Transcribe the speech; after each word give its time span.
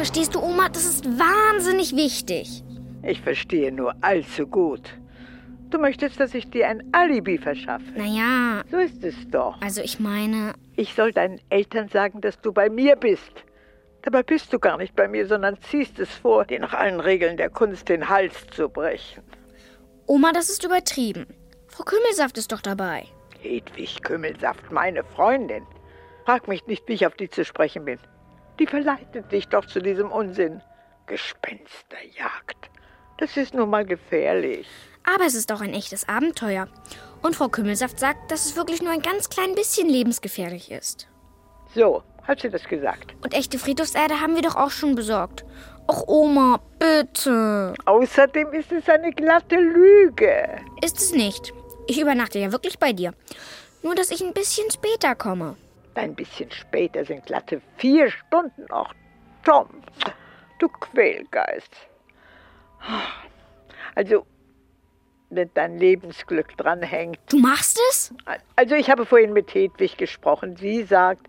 Verstehst 0.00 0.34
du, 0.34 0.40
Oma, 0.40 0.70
das 0.70 0.86
ist 0.86 1.04
wahnsinnig 1.04 1.94
wichtig. 1.94 2.64
Ich 3.02 3.20
verstehe 3.20 3.70
nur 3.70 3.94
allzu 4.00 4.46
gut. 4.46 4.80
Du 5.68 5.78
möchtest, 5.78 6.18
dass 6.18 6.32
ich 6.32 6.48
dir 6.48 6.68
ein 6.68 6.88
Alibi 6.92 7.36
verschaffe. 7.36 7.84
Naja. 7.94 8.62
So 8.70 8.78
ist 8.78 9.04
es 9.04 9.14
doch. 9.30 9.60
Also 9.60 9.82
ich 9.82 10.00
meine. 10.00 10.54
Ich 10.76 10.94
soll 10.94 11.12
deinen 11.12 11.38
Eltern 11.50 11.90
sagen, 11.90 12.22
dass 12.22 12.40
du 12.40 12.50
bei 12.50 12.70
mir 12.70 12.96
bist. 12.96 13.44
Dabei 14.00 14.22
bist 14.22 14.50
du 14.54 14.58
gar 14.58 14.78
nicht 14.78 14.96
bei 14.96 15.06
mir, 15.06 15.26
sondern 15.26 15.60
ziehst 15.60 15.98
es 15.98 16.08
vor, 16.08 16.46
dir 16.46 16.60
nach 16.60 16.72
allen 16.72 17.00
Regeln 17.00 17.36
der 17.36 17.50
Kunst 17.50 17.90
den 17.90 18.08
Hals 18.08 18.46
zu 18.52 18.70
brechen. 18.70 19.22
Oma, 20.06 20.32
das 20.32 20.48
ist 20.48 20.64
übertrieben. 20.64 21.26
Frau 21.68 21.84
Kümmelsaft 21.84 22.38
ist 22.38 22.52
doch 22.52 22.62
dabei. 22.62 23.04
Hedwig 23.38 24.02
Kümmelsaft, 24.02 24.72
meine 24.72 25.04
Freundin. 25.04 25.66
Frag 26.24 26.48
mich 26.48 26.66
nicht, 26.66 26.88
wie 26.88 26.94
ich 26.94 27.06
auf 27.06 27.16
die 27.16 27.28
zu 27.28 27.44
sprechen 27.44 27.84
bin. 27.84 27.98
Die 28.60 28.66
verleitet 28.66 29.32
dich 29.32 29.48
doch 29.48 29.64
zu 29.64 29.80
diesem 29.80 30.12
Unsinn. 30.12 30.60
Gespensterjagd. 31.06 32.70
Das 33.16 33.36
ist 33.38 33.54
nun 33.54 33.70
mal 33.70 33.86
gefährlich. 33.86 34.68
Aber 35.02 35.24
es 35.24 35.34
ist 35.34 35.50
auch 35.50 35.62
ein 35.62 35.72
echtes 35.72 36.06
Abenteuer. 36.08 36.68
Und 37.22 37.34
Frau 37.34 37.48
Kümmelsaft 37.48 37.98
sagt, 37.98 38.30
dass 38.30 38.44
es 38.44 38.56
wirklich 38.56 38.82
nur 38.82 38.92
ein 38.92 39.00
ganz 39.00 39.30
klein 39.30 39.54
bisschen 39.54 39.88
lebensgefährlich 39.88 40.70
ist. 40.70 41.08
So, 41.74 42.02
hat 42.24 42.40
sie 42.40 42.50
das 42.50 42.64
gesagt. 42.64 43.14
Und 43.22 43.32
echte 43.32 43.58
Friedhofserde 43.58 44.20
haben 44.20 44.34
wir 44.34 44.42
doch 44.42 44.56
auch 44.56 44.70
schon 44.70 44.94
besorgt. 44.94 45.44
Och, 45.88 46.06
Oma, 46.06 46.60
bitte. 46.78 47.72
Außerdem 47.86 48.52
ist 48.52 48.70
es 48.72 48.88
eine 48.90 49.12
glatte 49.12 49.56
Lüge. 49.56 50.60
Ist 50.84 50.98
es 50.98 51.12
nicht. 51.12 51.52
Ich 51.86 51.98
übernachte 51.98 52.38
ja 52.38 52.52
wirklich 52.52 52.78
bei 52.78 52.92
dir. 52.92 53.14
Nur, 53.82 53.94
dass 53.94 54.10
ich 54.10 54.20
ein 54.20 54.34
bisschen 54.34 54.70
später 54.70 55.14
komme. 55.14 55.56
Ein 56.00 56.14
bisschen 56.14 56.50
später 56.50 57.04
sind 57.04 57.26
glatte 57.26 57.60
vier 57.76 58.10
Stunden 58.10 58.64
noch. 58.70 58.94
Tom, 59.44 59.68
du 60.58 60.66
Quälgeist. 60.66 61.76
Also, 63.94 64.24
wenn 65.28 65.50
dein 65.52 65.76
Lebensglück 65.76 66.56
dranhängt. 66.56 67.18
Du 67.28 67.38
machst 67.38 67.78
es? 67.90 68.14
Also, 68.56 68.76
ich 68.76 68.88
habe 68.88 69.04
vorhin 69.04 69.34
mit 69.34 69.52
Hedwig 69.52 69.98
gesprochen. 69.98 70.56
Sie 70.56 70.84
sagt, 70.84 71.26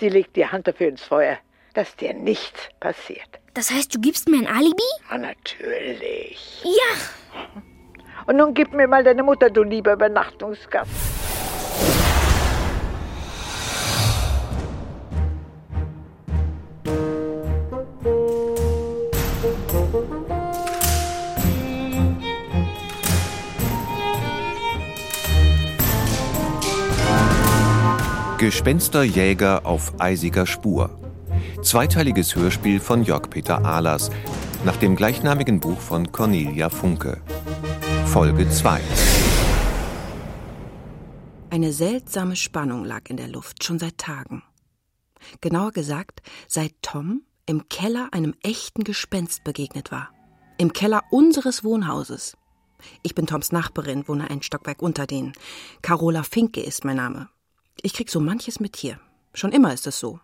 sie 0.00 0.08
legt 0.08 0.34
die 0.34 0.46
Hand 0.46 0.66
dafür 0.66 0.88
ins 0.88 1.04
Feuer, 1.04 1.38
dass 1.74 1.94
dir 1.94 2.12
nichts 2.12 2.68
passiert. 2.80 3.38
Das 3.54 3.70
heißt, 3.70 3.94
du 3.94 4.00
gibst 4.00 4.28
mir 4.28 4.38
ein 4.38 4.48
Alibi? 4.48 4.82
Ja, 5.08 5.18
natürlich. 5.18 6.64
Ja. 6.64 7.52
Und 8.26 8.38
nun 8.38 8.54
gib 8.54 8.72
mir 8.72 8.88
mal 8.88 9.04
deine 9.04 9.22
Mutter, 9.22 9.50
du 9.50 9.62
lieber 9.62 9.92
Übernachtungsgast. 9.92 11.09
Gespensterjäger 28.50 29.64
auf 29.64 30.00
eisiger 30.00 30.44
Spur. 30.44 30.90
Zweiteiliges 31.62 32.34
Hörspiel 32.34 32.80
von 32.80 33.04
Jörg-Peter 33.04 33.64
Ahlers 33.64 34.10
nach 34.64 34.74
dem 34.74 34.96
gleichnamigen 34.96 35.60
Buch 35.60 35.78
von 35.78 36.10
Cornelia 36.10 36.68
Funke. 36.68 37.22
Folge 38.06 38.50
2. 38.50 38.80
Eine 41.50 41.72
seltsame 41.72 42.34
Spannung 42.34 42.84
lag 42.84 43.02
in 43.08 43.18
der 43.18 43.28
Luft, 43.28 43.62
schon 43.62 43.78
seit 43.78 43.98
Tagen. 43.98 44.42
Genauer 45.40 45.70
gesagt, 45.70 46.20
seit 46.48 46.74
Tom 46.82 47.22
im 47.46 47.68
Keller 47.68 48.08
einem 48.10 48.34
echten 48.42 48.82
Gespenst 48.82 49.44
begegnet 49.44 49.92
war. 49.92 50.08
Im 50.58 50.72
Keller 50.72 51.04
unseres 51.12 51.62
Wohnhauses. 51.62 52.36
Ich 53.04 53.14
bin 53.14 53.28
Toms 53.28 53.52
Nachbarin, 53.52 54.08
wohne 54.08 54.28
ein 54.28 54.42
Stockwerk 54.42 54.82
unter 54.82 55.06
denen. 55.06 55.34
Carola 55.82 56.24
Finke 56.24 56.60
ist 56.60 56.84
mein 56.84 56.96
Name. 56.96 57.28
Ich 57.82 57.94
krieg 57.94 58.10
so 58.10 58.20
manches 58.20 58.60
mit 58.60 58.76
hier. 58.76 59.00
Schon 59.34 59.52
immer 59.52 59.72
ist 59.72 59.86
es 59.86 59.98
so. 59.98 60.20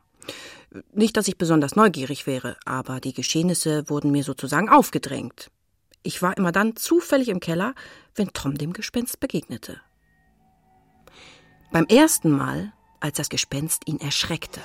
Nicht, 0.93 1.17
dass 1.17 1.29
ich 1.29 1.39
besonders 1.39 1.77
neugierig 1.77 2.27
wäre, 2.27 2.57
aber 2.65 3.01
die 3.01 3.15
Geschehnisse 3.15 3.89
wurden 3.89 4.11
mir 4.11 4.25
sozusagen 4.25 4.69
aufgedrängt. 4.69 5.51
Ich 6.03 6.23
war 6.23 6.37
immer 6.37 6.53
dann 6.53 6.77
zufällig 6.77 7.29
im 7.29 7.41
Keller, 7.41 7.75
wenn 8.15 8.33
Tom 8.33 8.59
dem 8.59 8.73
Gespenst 8.73 9.21
begegnete. 9.21 9.81
Beim 11.73 11.87
ersten 11.87 12.31
Mal, 12.31 12.73
als 13.01 13.17
das 13.17 13.29
Gespenst 13.29 13.83
ihn 13.87 14.01
erschreckte. 14.01 14.61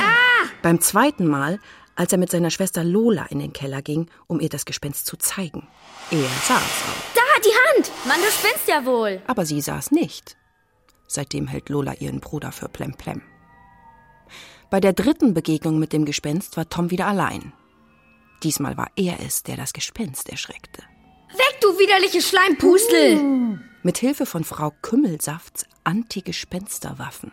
Ah! 0.00 0.48
Beim 0.62 0.80
zweiten 0.80 1.26
Mal, 1.26 1.60
als 1.94 2.12
er 2.12 2.18
mit 2.18 2.30
seiner 2.30 2.50
Schwester 2.50 2.84
Lola 2.84 3.26
in 3.26 3.38
den 3.38 3.52
Keller 3.52 3.82
ging, 3.82 4.08
um 4.26 4.40
ihr 4.40 4.48
das 4.48 4.64
Gespenst 4.64 5.06
zu 5.06 5.16
zeigen. 5.16 5.68
Er 6.10 6.18
saß 6.18 6.62
auch. 6.62 7.14
Da, 7.14 7.20
die 7.44 7.54
Hand! 7.76 7.90
Mann, 8.06 8.20
du 8.20 8.30
spinnst 8.30 8.68
ja 8.68 8.84
wohl. 8.84 9.22
Aber 9.26 9.46
sie 9.46 9.60
saß 9.60 9.90
nicht. 9.92 10.36
Seitdem 11.06 11.46
hält 11.46 11.68
Lola 11.68 11.94
ihren 11.94 12.20
Bruder 12.20 12.52
für 12.52 12.68
Plemplem. 12.68 13.22
Bei 14.70 14.80
der 14.80 14.92
dritten 14.92 15.34
Begegnung 15.34 15.78
mit 15.78 15.92
dem 15.92 16.04
Gespenst 16.04 16.56
war 16.56 16.68
Tom 16.68 16.90
wieder 16.90 17.06
allein. 17.06 17.52
Diesmal 18.42 18.76
war 18.76 18.90
er 18.96 19.20
es, 19.20 19.42
der 19.42 19.56
das 19.56 19.72
Gespenst 19.72 20.28
erschreckte. 20.28 20.82
Weg, 21.30 21.60
du 21.60 21.68
widerliche 21.78 22.20
Schleimpustel! 22.20 23.60
Mit 23.82 23.98
Hilfe 23.98 24.26
von 24.26 24.44
Frau 24.44 24.72
Kümmelsafts 24.82 25.66
Anti-Gespensterwaffen. 25.84 27.32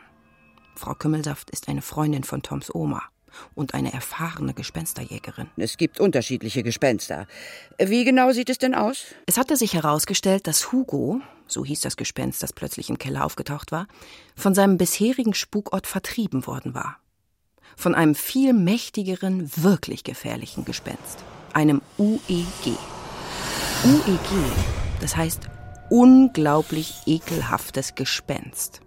Frau 0.75 0.93
Kümmelsaft 0.93 1.49
ist 1.49 1.67
eine 1.67 1.81
Freundin 1.81 2.23
von 2.23 2.43
Toms 2.43 2.73
Oma 2.73 3.03
und 3.55 3.73
eine 3.73 3.93
erfahrene 3.93 4.53
Gespensterjägerin. 4.53 5.47
Es 5.57 5.77
gibt 5.77 5.99
unterschiedliche 5.99 6.63
Gespenster. 6.63 7.27
Wie 7.77 8.03
genau 8.03 8.31
sieht 8.31 8.49
es 8.49 8.57
denn 8.57 8.75
aus? 8.75 9.05
Es 9.25 9.37
hatte 9.37 9.57
sich 9.57 9.73
herausgestellt, 9.73 10.47
dass 10.47 10.71
Hugo, 10.71 11.21
so 11.47 11.65
hieß 11.65 11.81
das 11.81 11.97
Gespenst, 11.97 12.43
das 12.43 12.53
plötzlich 12.53 12.89
im 12.89 12.97
Keller 12.97 13.25
aufgetaucht 13.25 13.71
war, 13.71 13.87
von 14.35 14.53
seinem 14.53 14.77
bisherigen 14.77 15.33
Spukort 15.33 15.87
vertrieben 15.87 16.47
worden 16.47 16.73
war. 16.73 16.97
Von 17.75 17.95
einem 17.95 18.15
viel 18.15 18.53
mächtigeren, 18.53 19.49
wirklich 19.55 20.03
gefährlichen 20.03 20.65
Gespenst. 20.65 21.23
Einem 21.53 21.81
UEG. 21.97 22.77
UEG, 23.85 24.51
das 25.01 25.15
heißt 25.15 25.49
unglaublich 25.89 27.01
ekelhaftes 27.05 27.95
Gespenst. 27.95 28.81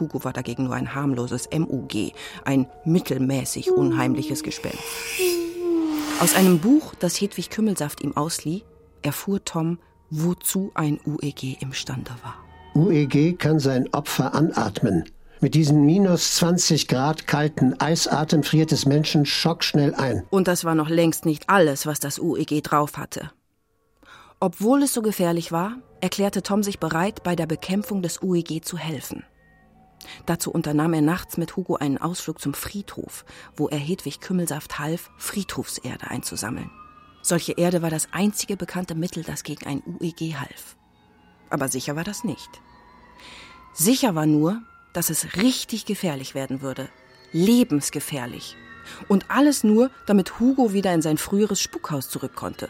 Hugo 0.00 0.24
war 0.24 0.32
dagegen 0.32 0.64
nur 0.64 0.74
ein 0.74 0.94
harmloses 0.94 1.48
MUG, 1.56 2.12
ein 2.44 2.66
mittelmäßig 2.84 3.70
unheimliches 3.70 4.42
Gespenst. 4.42 4.78
Aus 6.20 6.34
einem 6.34 6.58
Buch, 6.58 6.94
das 6.98 7.20
Hedwig 7.20 7.50
Kümmelsaft 7.50 8.02
ihm 8.02 8.16
auslieh, 8.16 8.64
erfuhr 9.02 9.44
Tom, 9.44 9.78
wozu 10.10 10.72
ein 10.74 10.98
UEG 11.04 11.60
imstande 11.60 12.10
war. 12.22 12.36
UEG 12.74 13.38
kann 13.38 13.58
sein 13.58 13.88
Opfer 13.92 14.34
anatmen. 14.34 15.04
Mit 15.40 15.54
diesen 15.54 15.86
minus 15.86 16.34
20 16.36 16.88
Grad 16.88 17.28
kalten 17.28 17.80
Eisatem 17.80 18.42
friert 18.42 18.72
es 18.72 18.86
Menschen 18.86 19.24
schockschnell 19.24 19.94
ein. 19.94 20.24
Und 20.30 20.48
das 20.48 20.64
war 20.64 20.74
noch 20.74 20.88
längst 20.88 21.24
nicht 21.24 21.48
alles, 21.48 21.86
was 21.86 22.00
das 22.00 22.18
UEG 22.18 22.62
drauf 22.64 22.96
hatte. 22.96 23.30
Obwohl 24.40 24.82
es 24.82 24.94
so 24.94 25.02
gefährlich 25.02 25.52
war, 25.52 25.76
erklärte 26.00 26.42
Tom 26.42 26.62
sich 26.62 26.80
bereit, 26.80 27.22
bei 27.22 27.36
der 27.36 27.46
Bekämpfung 27.46 28.02
des 28.02 28.22
UEG 28.22 28.64
zu 28.64 28.76
helfen. 28.78 29.24
Dazu 30.26 30.50
unternahm 30.50 30.94
er 30.94 31.02
nachts 31.02 31.36
mit 31.36 31.56
Hugo 31.56 31.76
einen 31.76 31.98
Ausflug 31.98 32.40
zum 32.40 32.54
Friedhof, 32.54 33.24
wo 33.56 33.68
er 33.68 33.78
Hedwig 33.78 34.20
Kümmelsaft 34.20 34.78
half, 34.78 35.10
Friedhofserde 35.16 36.08
einzusammeln. 36.08 36.70
Solche 37.22 37.52
Erde 37.52 37.82
war 37.82 37.90
das 37.90 38.08
einzige 38.12 38.56
bekannte 38.56 38.94
Mittel, 38.94 39.22
das 39.22 39.42
gegen 39.42 39.66
ein 39.66 39.82
UEG 39.84 40.36
half. 40.36 40.76
Aber 41.50 41.68
sicher 41.68 41.96
war 41.96 42.04
das 42.04 42.24
nicht. 42.24 42.48
Sicher 43.74 44.14
war 44.14 44.26
nur, 44.26 44.62
dass 44.92 45.10
es 45.10 45.36
richtig 45.36 45.84
gefährlich 45.84 46.34
werden 46.34 46.62
würde. 46.62 46.88
Lebensgefährlich. 47.32 48.56
Und 49.08 49.30
alles 49.30 49.64
nur, 49.64 49.90
damit 50.06 50.40
Hugo 50.40 50.72
wieder 50.72 50.94
in 50.94 51.02
sein 51.02 51.18
früheres 51.18 51.60
Spukhaus 51.60 52.08
zurück 52.08 52.34
konnte. 52.34 52.68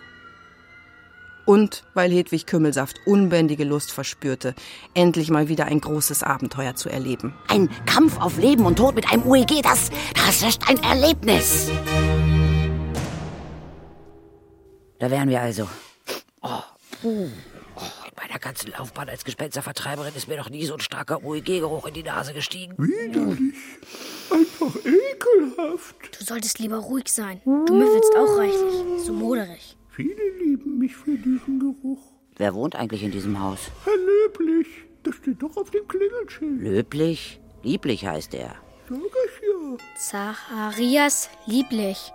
Und 1.49 1.83
weil 1.95 2.13
Hedwig 2.13 2.45
Kümmelsaft 2.45 3.01
unbändige 3.07 3.65
Lust 3.65 3.91
verspürte, 3.91 4.55
endlich 4.93 5.31
mal 5.31 5.49
wieder 5.49 5.65
ein 5.65 5.81
großes 5.81 6.23
Abenteuer 6.23 6.75
zu 6.75 6.91
erleben. 6.91 7.33
Ein 7.49 7.71
Kampf 7.87 8.21
auf 8.21 8.37
Leben 8.37 8.67
und 8.67 8.77
Tod 8.77 8.95
mit 8.95 9.11
einem 9.11 9.27
UEG, 9.27 9.63
das, 9.63 9.89
das 10.15 10.43
ist 10.43 10.69
ein 10.69 10.77
Erlebnis. 10.83 11.71
Da 14.99 15.11
wären 15.11 15.31
wir 15.31 15.41
also. 15.41 15.67
Oh, 16.43 16.61
puh. 17.01 17.29
Oh, 17.77 17.81
in 18.07 18.13
meiner 18.29 18.39
ganzen 18.39 18.71
Laufbahn 18.73 19.09
als 19.09 19.25
Gespenstervertreiberin 19.25 20.15
ist 20.15 20.29
mir 20.29 20.37
noch 20.37 20.51
nie 20.51 20.67
so 20.67 20.75
ein 20.75 20.81
starker 20.81 21.25
UEG-Geruch 21.25 21.87
in 21.87 21.95
die 21.95 22.03
Nase 22.03 22.35
gestiegen. 22.35 22.75
Widerlich. 22.77 23.55
Einfach 24.31 24.77
ekelhaft. 24.85 25.97
Du 26.19 26.25
solltest 26.27 26.59
lieber 26.59 26.77
ruhig 26.77 27.11
sein. 27.11 27.41
Du 27.47 27.73
müffelst 27.75 28.15
auch 28.19 28.37
reichlich. 28.37 29.07
So 29.07 29.15
moderig. 29.15 29.78
Viele 29.99 30.31
lieben 30.39 30.79
mich 30.79 30.95
für 30.95 31.17
diesen 31.19 31.59
Geruch. 31.59 31.99
Wer 32.37 32.55
wohnt 32.55 32.77
eigentlich 32.77 33.03
in 33.03 33.11
diesem 33.11 33.43
Haus? 33.43 33.59
Herr 33.83 33.97
Löblich, 33.97 34.69
das 35.03 35.17
steht 35.17 35.43
doch 35.43 35.57
auf 35.57 35.73
dem 35.73 35.89
Klingelschild. 35.89 36.61
Löblich? 36.61 37.41
Lieblich 37.65 38.07
heißt 38.07 38.33
er. 38.35 38.55
Sag 38.89 39.01
ich 39.01 39.43
ja. 39.43 39.77
Zacharias 39.97 41.29
lieblich. 41.47 42.13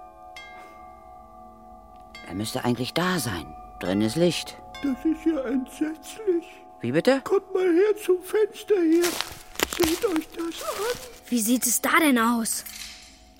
Er 2.25 2.35
müsste 2.35 2.63
eigentlich 2.63 2.93
da 2.93 3.19
sein. 3.19 3.53
Drin 3.81 3.99
ist 3.99 4.15
Licht. 4.15 4.55
Das 4.81 5.03
ist 5.03 5.25
ja 5.25 5.41
entsetzlich. 5.41 6.45
Wie 6.79 6.93
bitte? 6.93 7.19
Kommt 7.25 7.53
mal 7.53 7.69
her 7.69 7.97
zum 8.01 8.21
Fenster 8.21 8.81
hier. 8.81 9.03
Seht 9.03 10.05
euch 10.05 10.29
das 10.29 10.63
an. 10.63 10.99
Wie 11.27 11.41
sieht 11.41 11.65
es 11.65 11.81
da 11.81 11.99
denn 11.99 12.17
aus? 12.17 12.63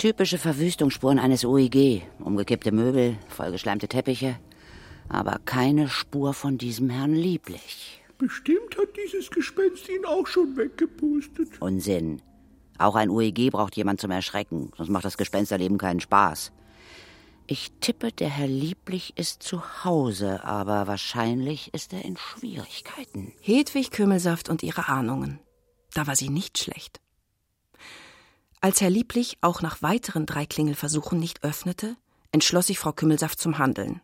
Typische 0.04 0.38
Verwüstungsspuren 0.38 1.18
eines 1.18 1.46
UEG. 1.46 2.02
Umgekippte 2.20 2.74
Möbel, 2.74 3.18
vollgeschleimte 3.30 3.88
Teppiche. 3.88 4.38
Aber 5.08 5.40
keine 5.46 5.88
Spur 5.88 6.34
von 6.34 6.58
diesem 6.58 6.90
Herrn 6.90 7.14
Lieblich. 7.14 8.04
Bestimmt 8.18 8.78
hat 8.78 8.90
dieses 8.98 9.32
Gespenst 9.32 9.88
ihn 9.88 10.04
auch 10.04 10.28
schon 10.28 10.58
weggepustet. 10.58 11.52
Unsinn. 11.62 12.22
Auch 12.78 12.96
ein 12.96 13.10
UEG 13.10 13.50
braucht 13.50 13.78
jemand 13.78 14.02
zum 14.02 14.12
Erschrecken, 14.12 14.74
sonst 14.76 14.90
macht 14.90 15.06
das 15.06 15.16
Gespensterleben 15.16 15.78
keinen 15.78 16.02
Spaß. 16.02 16.52
Ich 17.48 17.72
tippe, 17.80 18.12
der 18.12 18.28
Herr 18.28 18.48
Lieblich 18.48 19.14
ist 19.16 19.42
zu 19.42 19.86
Hause, 19.86 20.44
aber 20.44 20.86
wahrscheinlich 20.86 21.74
ist 21.74 21.94
er 21.94 22.04
in 22.04 22.18
Schwierigkeiten. 22.18 23.32
Hedwig 23.40 23.92
Kümmelsaft 23.92 24.50
und 24.50 24.64
ihre 24.64 24.90
Ahnungen. 24.90 25.40
Da 25.94 26.08
war 26.08 26.18
sie 26.18 26.28
nicht 26.28 26.58
schlecht. 26.58 27.00
Als 28.63 28.80
Herr 28.80 28.89
Lieblich 28.89 29.38
auch 29.42 29.62
nach 29.62 29.81
weiteren 29.81 30.25
drei 30.25 30.45
Klingelversuchen 30.45 31.19
nicht 31.19 31.44
öffnete, 31.44 31.98
entschloss 32.31 32.68
sich 32.68 32.80
Frau 32.80 32.94
Kümmelsaft 32.94 33.38
zum 33.38 33.57
Handeln. 33.57 34.00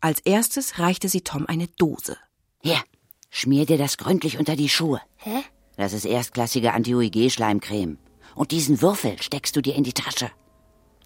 Als 0.00 0.18
erstes 0.18 0.80
reichte 0.80 1.08
sie 1.08 1.20
Tom 1.20 1.46
eine 1.46 1.68
Dose. 1.68 2.16
Hier, 2.60 2.82
schmier 3.30 3.64
dir 3.64 3.78
das 3.78 3.98
gründlich 3.98 4.40
unter 4.40 4.56
die 4.56 4.68
Schuhe. 4.68 5.00
Hä? 5.18 5.44
Das 5.76 5.92
ist 5.92 6.04
erstklassige 6.04 6.72
Anti-UEG-Schleimcreme. 6.72 7.96
Und 8.34 8.50
diesen 8.50 8.82
Würfel 8.82 9.22
steckst 9.22 9.54
du 9.54 9.60
dir 9.60 9.76
in 9.76 9.84
die 9.84 9.92
Tasche. 9.92 10.32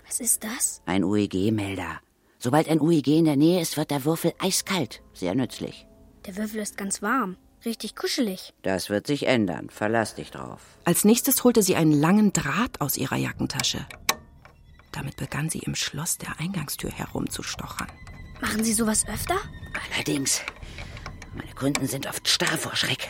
Was 0.07 0.19
ist 0.21 0.43
das? 0.43 0.81
Ein 0.87 1.05
UEG-Melder. 1.05 2.01
Sobald 2.39 2.67
ein 2.67 2.81
UEG 2.81 3.09
in 3.09 3.27
der 3.27 3.37
Nähe 3.37 3.61
ist, 3.61 3.77
wird 3.77 3.91
der 3.91 4.07
Würfel 4.07 4.33
eiskalt. 4.39 5.03
Sehr 5.13 5.35
nützlich. 5.35 5.87
Der 6.25 6.35
Würfel 6.39 6.63
ist 6.63 6.79
ganz 6.79 7.03
warm. 7.03 7.37
Richtig 7.67 7.97
kuschelig. 7.97 8.55
Das 8.63 8.91
wird 8.91 9.09
sich 9.09 9.27
ändern. 9.27 9.69
Verlass 9.71 10.15
dich 10.15 10.31
drauf. 10.31 10.61
Als 10.85 11.05
nächstes 11.05 11.43
holte 11.43 11.65
sie 11.65 11.75
einen 11.75 11.91
langen 11.91 12.33
Draht 12.33 12.81
aus 12.81 12.97
ihrer 12.97 13.17
Jackentasche. 13.17 13.85
Damit 14.93 15.17
begann 15.17 15.51
sie 15.51 15.59
im 15.59 15.75
Schloss 15.75 16.17
der 16.17 16.39
Eingangstür 16.39 16.93
herumzustochern. 16.93 17.89
Machen 18.41 18.63
Sie 18.63 18.73
sowas 18.73 19.05
öfter? 19.09 19.37
Allerdings, 19.93 20.43
meine 21.35 21.53
Kunden 21.55 21.89
sind 21.89 22.07
oft 22.07 22.29
starr 22.29 22.57
vor 22.57 22.77
Schreck. 22.77 23.09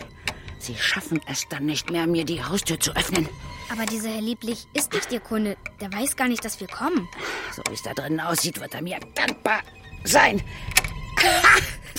Sie 0.59 0.75
schaffen 0.75 1.21
es 1.31 1.45
dann 1.51 1.67
nicht 1.67 1.91
mehr, 1.91 2.07
mir 2.07 2.25
die 2.25 2.43
Haustür 2.43 2.81
zu 2.81 2.97
öffnen. 2.97 3.29
Aber 3.71 3.85
dieser 3.85 4.09
Herr 4.09 4.23
Lieblich 4.23 4.67
ist 4.73 4.95
nicht 4.95 5.13
Ihr 5.13 5.21
Kunde. 5.21 5.59
Der 5.83 5.93
weiß 5.93 6.17
gar 6.17 6.29
nicht, 6.29 6.45
dass 6.45 6.61
wir 6.61 6.69
kommen. 6.69 7.07
So 7.55 7.63
wie 7.69 7.75
es 7.75 7.83
da 7.83 7.93
drinnen 7.93 8.21
aussieht, 8.21 8.59
wird 8.59 8.75
er 8.75 8.83
mir 8.83 8.99
dankbar 9.15 9.61
sein. 10.05 10.43
Wer 11.21 11.43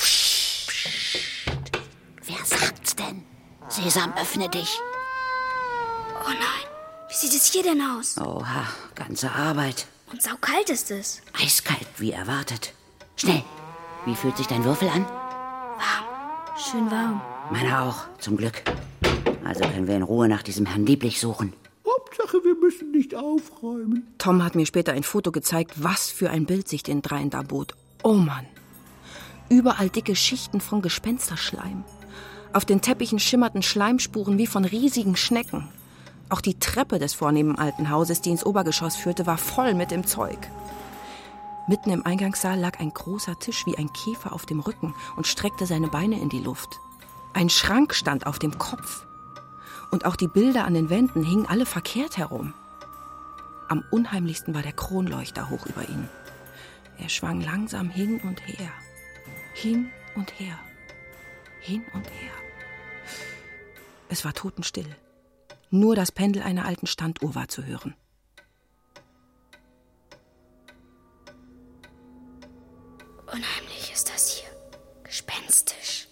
Sesam, 3.70 4.14
öffne 4.20 4.50
dich. 4.50 4.80
Oh 6.26 6.30
nein. 6.30 6.68
Wie 7.10 7.14
sieht 7.14 7.34
es 7.34 7.52
hier 7.52 7.64
denn 7.64 7.82
aus? 7.82 8.18
Oha, 8.18 8.66
ganze 8.96 9.32
Arbeit. 9.32 9.88
Und 10.12 10.22
saukalt 10.22 10.70
ist 10.70 10.92
es. 10.92 11.22
Eiskalt, 11.42 11.88
wie 11.98 12.12
erwartet. 12.12 12.74
Schnell. 13.16 13.44
Wie 14.06 14.16
fühlt 14.16 14.38
sich 14.38 14.48
dein 14.48 14.64
Würfel 14.64 14.90
an? 14.90 15.06
Schön 16.58 16.90
warm. 16.90 17.22
Meiner 17.52 17.84
auch, 17.84 17.96
zum 18.20 18.36
Glück. 18.36 18.64
Also 19.46 19.62
können 19.62 19.88
wir 19.88 19.96
in 19.96 20.02
Ruhe 20.02 20.28
nach 20.28 20.42
diesem 20.42 20.66
Herrn 20.66 20.86
Lieblich 20.86 21.20
suchen. 21.20 21.54
Hauptsache, 21.86 22.44
wir 22.44 22.56
müssen 22.56 22.92
nicht 22.92 23.16
aufräumen. 23.16 24.08
Tom 24.18 24.44
hat 24.44 24.56
mir 24.56 24.66
später 24.66 24.94
ein 24.94 25.04
Foto 25.04 25.32
gezeigt, 25.32 25.74
was 25.76 26.10
für 26.10 26.30
ein 26.30 26.46
Bild 26.46 26.68
sich 26.68 26.84
den 26.84 27.02
dreien 27.02 27.30
da 27.30 27.44
bot. 27.44 27.76
Oh 28.04 28.16
Mann. 28.16 28.46
Überall 29.50 29.90
dicke 29.90 30.16
Schichten 30.16 30.60
von 30.60 30.82
Gespensterschleim. 30.82 31.84
Auf 32.54 32.66
den 32.66 32.82
Teppichen 32.82 33.20
schimmerten 33.20 33.62
Schleimspuren 33.62 34.38
wie 34.38 34.48
von 34.48 34.66
riesigen 34.66 35.16
Schnecken. 35.16 35.68
Auch 36.30 36.42
die 36.42 36.60
Treppe 36.60 37.00
des 37.00 37.14
vornehmen 37.14 37.58
alten 37.58 37.90
Hauses, 37.90 38.22
die 38.22 38.32
ins 38.32 38.46
Obergeschoss 38.46 38.96
führte, 38.96 39.26
war 39.26 39.38
voll 39.38 39.74
mit 39.74 39.92
dem 39.92 40.06
Zeug. 40.06 40.40
Mitten 41.68 41.90
im 41.90 42.06
Eingangssaal 42.06 42.58
lag 42.58 42.80
ein 42.80 42.94
großer 42.94 43.38
Tisch 43.40 43.66
wie 43.66 43.78
ein 43.78 43.92
Käfer 43.92 44.34
auf 44.34 44.46
dem 44.46 44.62
Rücken 44.62 44.96
und 45.18 45.28
streckte 45.28 45.66
seine 45.66 45.90
Beine 45.90 46.20
in 46.20 46.30
die 46.30 46.40
Luft. 46.40 46.80
Ein 47.34 47.50
Schrank 47.50 47.94
stand 47.94 48.26
auf 48.26 48.40
dem 48.40 48.58
Kopf. 48.58 49.06
Und 49.92 50.06
auch 50.06 50.16
die 50.16 50.28
Bilder 50.28 50.66
an 50.66 50.74
den 50.74 50.90
Wänden 50.90 51.24
hingen 51.24 51.46
alle 51.46 51.66
verkehrt 51.66 52.18
herum. 52.18 52.54
Am 53.70 53.84
unheimlichsten 53.92 54.56
war 54.56 54.62
der 54.62 54.72
Kronleuchter 54.72 55.50
hoch 55.50 55.66
über 55.66 55.88
ihnen. 55.88 56.10
Er 56.98 57.10
schwang 57.10 57.42
langsam 57.42 57.90
hin 57.90 58.20
und 58.24 58.46
her. 58.48 58.72
Hin 59.54 59.90
und 60.16 60.40
her. 60.40 60.58
Hin 61.68 61.84
und 61.94 62.10
her. 62.10 62.32
Es 64.08 64.24
war 64.24 64.34
totenstill. 64.34 64.96
Nur 65.70 65.98
das 65.98 66.14
Pendel 66.14 66.42
einer 66.42 66.64
alten 66.64 66.88
Standuhr 66.88 67.36
war 67.36 67.50
zu 67.50 67.66
hören. 67.66 67.94
Unheimlich 73.26 73.92
ist 73.92 74.08
das 74.08 74.30
hier. 74.30 74.50
Gespenstisch. 75.04 76.08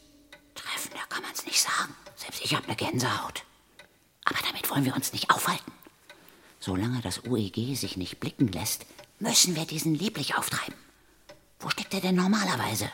Treffender 0.55 1.05
kann 1.07 1.23
man's 1.23 1.45
nicht 1.45 1.61
sagen. 1.61 1.95
Selbst 2.17 2.43
ich 2.43 2.53
hab 2.53 2.67
ne 2.67 2.75
Gänsehaut. 2.75 3.45
Aber 4.25 4.39
damit 4.45 4.69
wollen 4.69 4.83
wir 4.83 4.93
uns 4.93 5.13
nicht 5.13 5.29
aufhalten. 5.29 5.71
Solange 6.59 6.99
das 6.99 7.21
UEG 7.25 7.77
sich 7.77 7.95
nicht 7.95 8.19
blicken 8.19 8.51
lässt, 8.51 8.85
müssen 9.19 9.55
wir 9.55 9.65
diesen 9.65 9.95
Lieblich 9.95 10.35
auftreiben. 10.35 10.75
Wo 11.61 11.69
steckt 11.69 11.93
er 11.93 12.01
denn 12.01 12.15
normalerweise? 12.15 12.91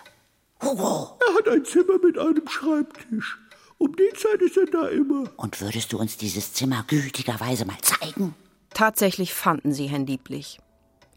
Hugo! 0.61 1.17
Hat 1.41 1.49
ein 1.49 1.65
Zimmer 1.65 1.97
mit 2.03 2.19
einem 2.19 2.47
Schreibtisch. 2.47 3.39
Um 3.79 3.95
die 3.95 4.15
Zeit 4.15 4.43
ist 4.43 4.57
er 4.57 4.67
da 4.67 4.89
immer. 4.89 5.23
Und 5.37 5.59
würdest 5.59 5.91
du 5.91 5.97
uns 5.97 6.15
dieses 6.15 6.53
Zimmer 6.53 6.85
gütigerweise 6.87 7.65
mal 7.65 7.79
zeigen? 7.81 8.35
Tatsächlich 8.75 9.33
fanden 9.33 9.73
sie 9.73 9.87
Herrn 9.87 10.05
Lieblich. 10.05 10.59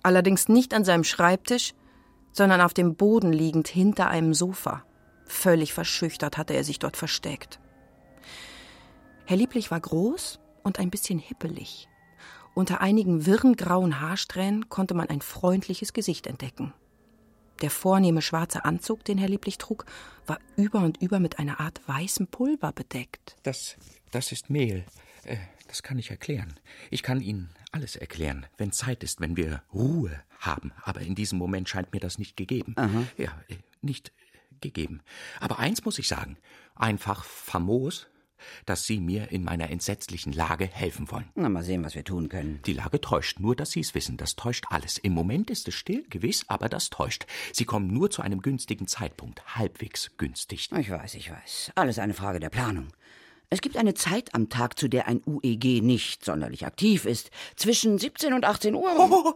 Allerdings 0.03 0.49
nicht 0.49 0.73
an 0.73 0.83
seinem 0.83 1.05
Schreibtisch, 1.05 1.75
sondern 2.33 2.63
auf 2.63 2.73
dem 2.73 2.95
Boden 2.95 3.35
liegend 3.35 3.69
hinter 3.69 4.09
einem 4.09 4.33
Sofa. 4.33 4.83
Völlig 5.27 5.75
verschüchtert 5.75 6.39
hatte 6.39 6.55
er 6.55 6.65
sich 6.65 6.79
dort 6.79 6.97
versteckt. 6.97 7.61
Herr 9.27 9.37
Lieblich 9.37 9.71
war 9.71 9.81
groß 9.81 10.41
und 10.63 10.79
ein 10.79 10.89
bisschen 10.89 11.19
hippelig. 11.19 11.87
Unter 12.55 12.81
einigen 12.81 13.27
wirren 13.27 13.57
grauen 13.57 14.01
Haarsträhnen 14.01 14.71
konnte 14.71 14.95
man 14.95 15.11
ein 15.11 15.21
freundliches 15.21 15.93
Gesicht 15.93 16.27
entdecken. 16.27 16.73
Der 17.65 17.71
vornehme 17.71 18.21
schwarze 18.21 18.67
Anzug, 18.67 19.07
den 19.07 19.17
Herr 19.17 19.31
Lieblich 19.31 19.57
trug, 19.57 19.87
war 20.27 20.39
über 20.55 20.81
und 20.81 21.01
über 21.01 21.19
mit 21.19 21.39
einer 21.39 21.61
Art 21.61 21.81
weißem 21.87 22.27
Pulver 22.27 22.73
bedeckt. 22.73 23.37
Das, 23.43 23.79
das 24.11 24.33
ist 24.33 24.51
Mehl. 24.51 24.85
Äh, 25.23 25.39
das 25.67 25.83
kann 25.83 25.99
ich 25.99 26.11
erklären. 26.11 26.61
Ich 26.91 27.03
kann 27.03 27.23
Ihnen 27.23 27.49
alles 27.73 27.97
erklären, 27.97 28.45
wenn 28.59 28.71
Zeit 28.71 29.03
ist, 29.03 29.23
wenn 29.23 29.39
wir 29.39 29.63
Ruhe 29.73 30.23
haben. 30.41 30.73
Aber 30.83 31.01
in 31.01 31.15
diesem 31.15 31.39
Moment 31.39 31.67
scheint 31.67 31.91
mir 31.95 32.01
das 32.01 32.19
nicht 32.19 32.37
gegeben. 32.37 32.75
Ja, 33.17 33.31
äh, 33.49 33.57
nicht 33.81 34.13
gegeben. 34.61 35.01
Aber 35.41 35.59
eins 35.59 35.87
muss 35.87 35.99
ich 35.99 36.07
sagen. 36.07 36.37
Einfach 36.75 37.25
famos, 37.25 38.09
dass 38.67 38.85
Sie 38.85 39.01
mir 39.01 39.31
in 39.31 39.45
meiner 39.45 39.71
entsetzlichen 39.71 40.33
Lage 40.33 40.67
helfen 40.67 41.11
wollen. 41.11 41.29
Na, 41.35 41.49
mal 41.49 41.65
sehen, 41.65 41.85
was 41.85 41.95
wir 41.95 42.05
tun 42.05 42.29
können. 42.29 42.61
Die 42.67 42.73
Lage 42.73 43.01
täuscht, 43.01 43.41
nur 43.41 43.57
dass 43.57 43.73
Sie 43.73 43.81
es 43.81 43.95
wissen, 43.95 44.17
das 44.17 44.37
täuscht 44.37 44.67
alles. 44.71 44.99
Im 44.99 45.13
Moment 45.13 45.51
ist 45.51 45.69
es 45.69 45.75
still, 45.75 46.05
gewiss, 46.11 46.45
aber 46.49 46.69
das 46.69 46.91
täuscht. 46.91 47.27
Sie 47.53 47.65
kommen 47.65 47.89
nur 47.89 48.11
zu 48.11 48.23
einem 48.23 48.43
günstigen 48.43 48.87
Zeitpunkt, 48.87 49.57
halbwegs 49.57 50.13
günstig. 50.17 50.71
Ich 50.73 50.91
weiß, 50.91 51.15
ich 51.15 51.31
weiß. 51.31 51.73
Alles 51.75 51.99
eine 51.99 52.15
Frage 52.15 52.41
der 52.41 52.51
Planung. 52.51 52.89
Es 53.55 53.61
gibt 53.61 53.77
eine 53.77 53.95
Zeit 53.95 54.35
am 54.35 54.49
Tag, 54.49 54.81
zu 54.81 54.89
der 54.89 55.07
ein 55.07 55.23
UEG 55.25 55.81
nicht 55.81 56.25
sonderlich 56.25 56.67
aktiv 56.67 57.05
ist. 57.05 57.31
Zwischen 57.55 57.99
17 57.99 58.33
und 58.33 58.45
18 58.45 58.75
Uhr. 58.75 58.91
Oh, 58.99 59.35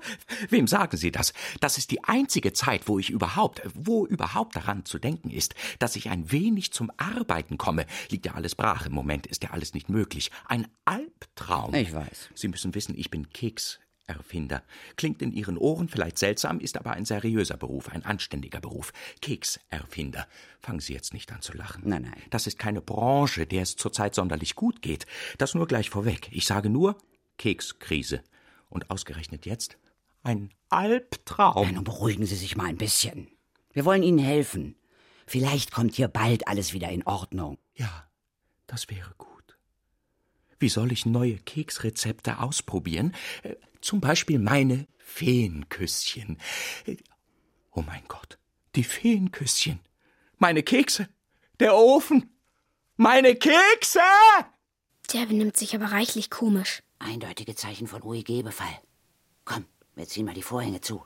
wem 0.50 0.66
sagen 0.66 0.96
Sie 0.96 1.12
das? 1.12 1.32
Das 1.60 1.78
ist 1.78 1.92
die 1.92 2.02
einzige 2.02 2.52
Zeit, 2.52 2.88
wo 2.88 2.98
ich 2.98 3.10
überhaupt, 3.10 3.62
wo 3.74 4.06
überhaupt 4.06 4.56
daran 4.56 4.84
zu 4.84 4.98
denken 4.98 5.30
ist, 5.30 5.54
dass 5.78 5.94
ich 5.94 6.10
ein 6.10 6.32
wenig 6.32 6.72
zum 6.72 6.90
Arbeiten 6.96 7.58
komme. 7.58 7.86
Liegt 8.10 8.26
ja 8.26 8.34
alles 8.34 8.56
brach. 8.56 8.86
Im 8.86 8.92
Moment 8.92 9.28
ist 9.28 9.44
ja 9.44 9.50
alles 9.50 9.72
nicht 9.72 9.88
möglich. 9.88 10.32
Ein 10.46 10.66
Albtraum. 10.84 11.72
Ich 11.76 11.94
weiß. 11.94 12.30
Sie 12.34 12.48
müssen 12.48 12.74
wissen, 12.74 12.98
ich 12.98 13.12
bin 13.12 13.30
Kekserfinder. 14.08 14.62
Klingt 14.96 15.22
in 15.22 15.32
Ihren 15.32 15.58
Ohren 15.58 15.88
vielleicht 15.88 16.18
seltsam, 16.18 16.60
ist 16.60 16.76
aber 16.76 16.92
ein 16.92 17.04
seriöser 17.04 17.56
Beruf, 17.56 17.88
ein 17.90 18.04
anständiger 18.04 18.60
Beruf. 18.60 18.92
Kekserfinder. 19.20 20.26
Fangen 20.60 20.80
Sie 20.80 20.94
jetzt 20.94 21.12
nicht 21.12 21.30
an 21.32 21.42
zu 21.42 21.52
lachen. 21.52 21.82
Nein, 21.86 22.02
nein. 22.02 22.22
Das 22.30 22.46
ist 22.46 22.58
keine 22.58 22.80
Branche, 22.80 23.46
der 23.46 23.62
es 23.62 23.76
zurzeit 23.76 24.14
sonderlich 24.14 24.54
gut 24.54 24.82
geht. 24.82 25.06
Das 25.36 25.54
nur 25.54 25.66
gleich 25.66 25.90
vorweg. 25.90 26.28
Ich 26.32 26.46
sage 26.46 26.70
nur 26.70 26.96
Kekskrise. 27.36 28.22
Und 28.70 28.90
ausgerechnet 28.90 29.46
jetzt 29.46 29.78
ein 30.22 30.50
Albtraum. 30.68 31.66
Nein, 31.66 31.76
nun 31.76 31.84
beruhigen 31.84 32.26
Sie 32.26 32.36
sich 32.36 32.56
mal 32.56 32.66
ein 32.66 32.76
bisschen. 32.76 33.28
Wir 33.72 33.84
wollen 33.84 34.02
Ihnen 34.02 34.18
helfen. 34.18 34.74
Vielleicht 35.26 35.72
kommt 35.72 35.94
hier 35.94 36.08
bald 36.08 36.48
alles 36.48 36.72
wieder 36.72 36.88
in 36.88 37.06
Ordnung. 37.06 37.58
Ja, 37.74 38.08
das 38.66 38.88
wäre 38.90 39.14
gut. 39.16 39.37
Wie 40.58 40.68
soll 40.68 40.92
ich 40.92 41.06
neue 41.06 41.36
Keksrezepte 41.36 42.38
ausprobieren? 42.40 43.14
Äh, 43.42 43.54
Zum 43.80 44.00
Beispiel 44.00 44.38
meine 44.38 44.86
Feenküsschen. 44.98 46.38
Äh, 46.86 46.96
Oh 47.72 47.82
mein 47.82 48.02
Gott, 48.08 48.38
Die 48.74 48.82
Feenküsschen. 48.82 49.78
Meine 50.38 50.62
Kekse. 50.64 51.08
Der 51.60 51.76
Ofen. 51.76 52.30
Meine 52.96 53.36
Kekse! 53.36 54.00
Der 55.12 55.26
benimmt 55.26 55.56
sich 55.56 55.74
aber 55.76 55.86
reichlich 55.92 56.28
komisch. 56.30 56.82
Eindeutige 56.98 57.54
Zeichen 57.54 57.86
von 57.86 58.02
UEG-Befall. 58.02 58.80
Komm, 59.44 59.64
wir 59.94 60.06
ziehen 60.08 60.24
mal 60.26 60.34
die 60.34 60.42
Vorhänge 60.42 60.80
zu. 60.80 61.04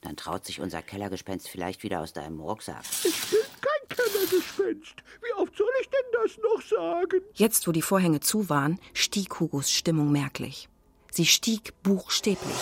Dann 0.00 0.16
traut 0.16 0.46
sich 0.46 0.60
unser 0.60 0.80
Kellergespenst 0.82 1.48
vielleicht 1.48 1.82
wieder 1.82 2.00
aus 2.00 2.12
deinem 2.14 2.40
Rucksack. 2.40 2.82
Ich 3.04 3.20
bin 3.30 3.40
kein 3.60 3.88
Kellergespenst. 3.96 4.94
Wie 5.22 5.32
oft 5.34 5.54
soll 5.56 5.68
das 6.12 6.38
noch 6.38 6.62
sagen? 6.62 7.20
Jetzt, 7.34 7.66
wo 7.66 7.72
die 7.72 7.82
Vorhänge 7.82 8.20
zu 8.20 8.48
waren, 8.48 8.78
stieg 8.92 9.40
Hugos 9.40 9.70
Stimmung 9.70 10.12
merklich. 10.12 10.68
Sie 11.10 11.26
stieg 11.26 11.72
buchstäblich. 11.82 12.56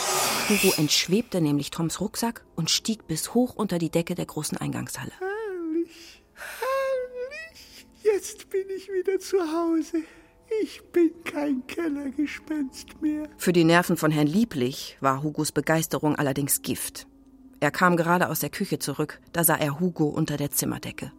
Hugo 0.48 0.74
entschwebte 0.76 1.40
nämlich 1.40 1.70
Toms 1.70 2.00
Rucksack 2.00 2.44
und 2.54 2.70
stieg 2.70 3.06
bis 3.06 3.34
hoch 3.34 3.56
unter 3.56 3.78
die 3.78 3.90
Decke 3.90 4.14
der 4.14 4.26
großen 4.26 4.58
Eingangshalle. 4.58 5.12
Herrlich, 5.18 6.22
herrlich. 6.34 7.86
Jetzt 8.02 8.50
bin 8.50 8.66
ich 8.76 8.88
wieder 8.88 9.18
zu 9.18 9.38
Hause. 9.40 10.04
Ich 10.62 10.82
bin 10.92 11.12
kein 11.24 11.66
Kellergespenst 11.66 13.00
mehr. 13.00 13.28
Für 13.38 13.52
die 13.52 13.64
Nerven 13.64 13.96
von 13.96 14.10
Herrn 14.10 14.26
Lieblich 14.26 14.98
war 15.00 15.22
Hugos 15.22 15.50
Begeisterung 15.50 16.14
allerdings 16.14 16.62
Gift. 16.62 17.06
Er 17.60 17.70
kam 17.70 17.96
gerade 17.96 18.28
aus 18.28 18.40
der 18.40 18.50
Küche 18.50 18.78
zurück, 18.78 19.20
da 19.32 19.42
sah 19.42 19.56
er 19.56 19.80
Hugo 19.80 20.04
unter 20.04 20.36
der 20.36 20.50
Zimmerdecke. 20.50 21.12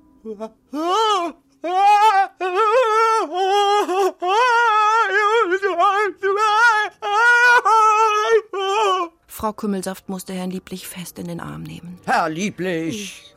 Frau 9.27 9.53
Kümmelsaft 9.53 10.09
musste 10.09 10.33
Herrn 10.33 10.49
Lieblich 10.49 10.87
fest 10.87 11.19
in 11.19 11.27
den 11.27 11.39
Arm 11.39 11.63
nehmen. 11.63 11.99
Herr 12.05 12.29
Lieblich! 12.29 13.35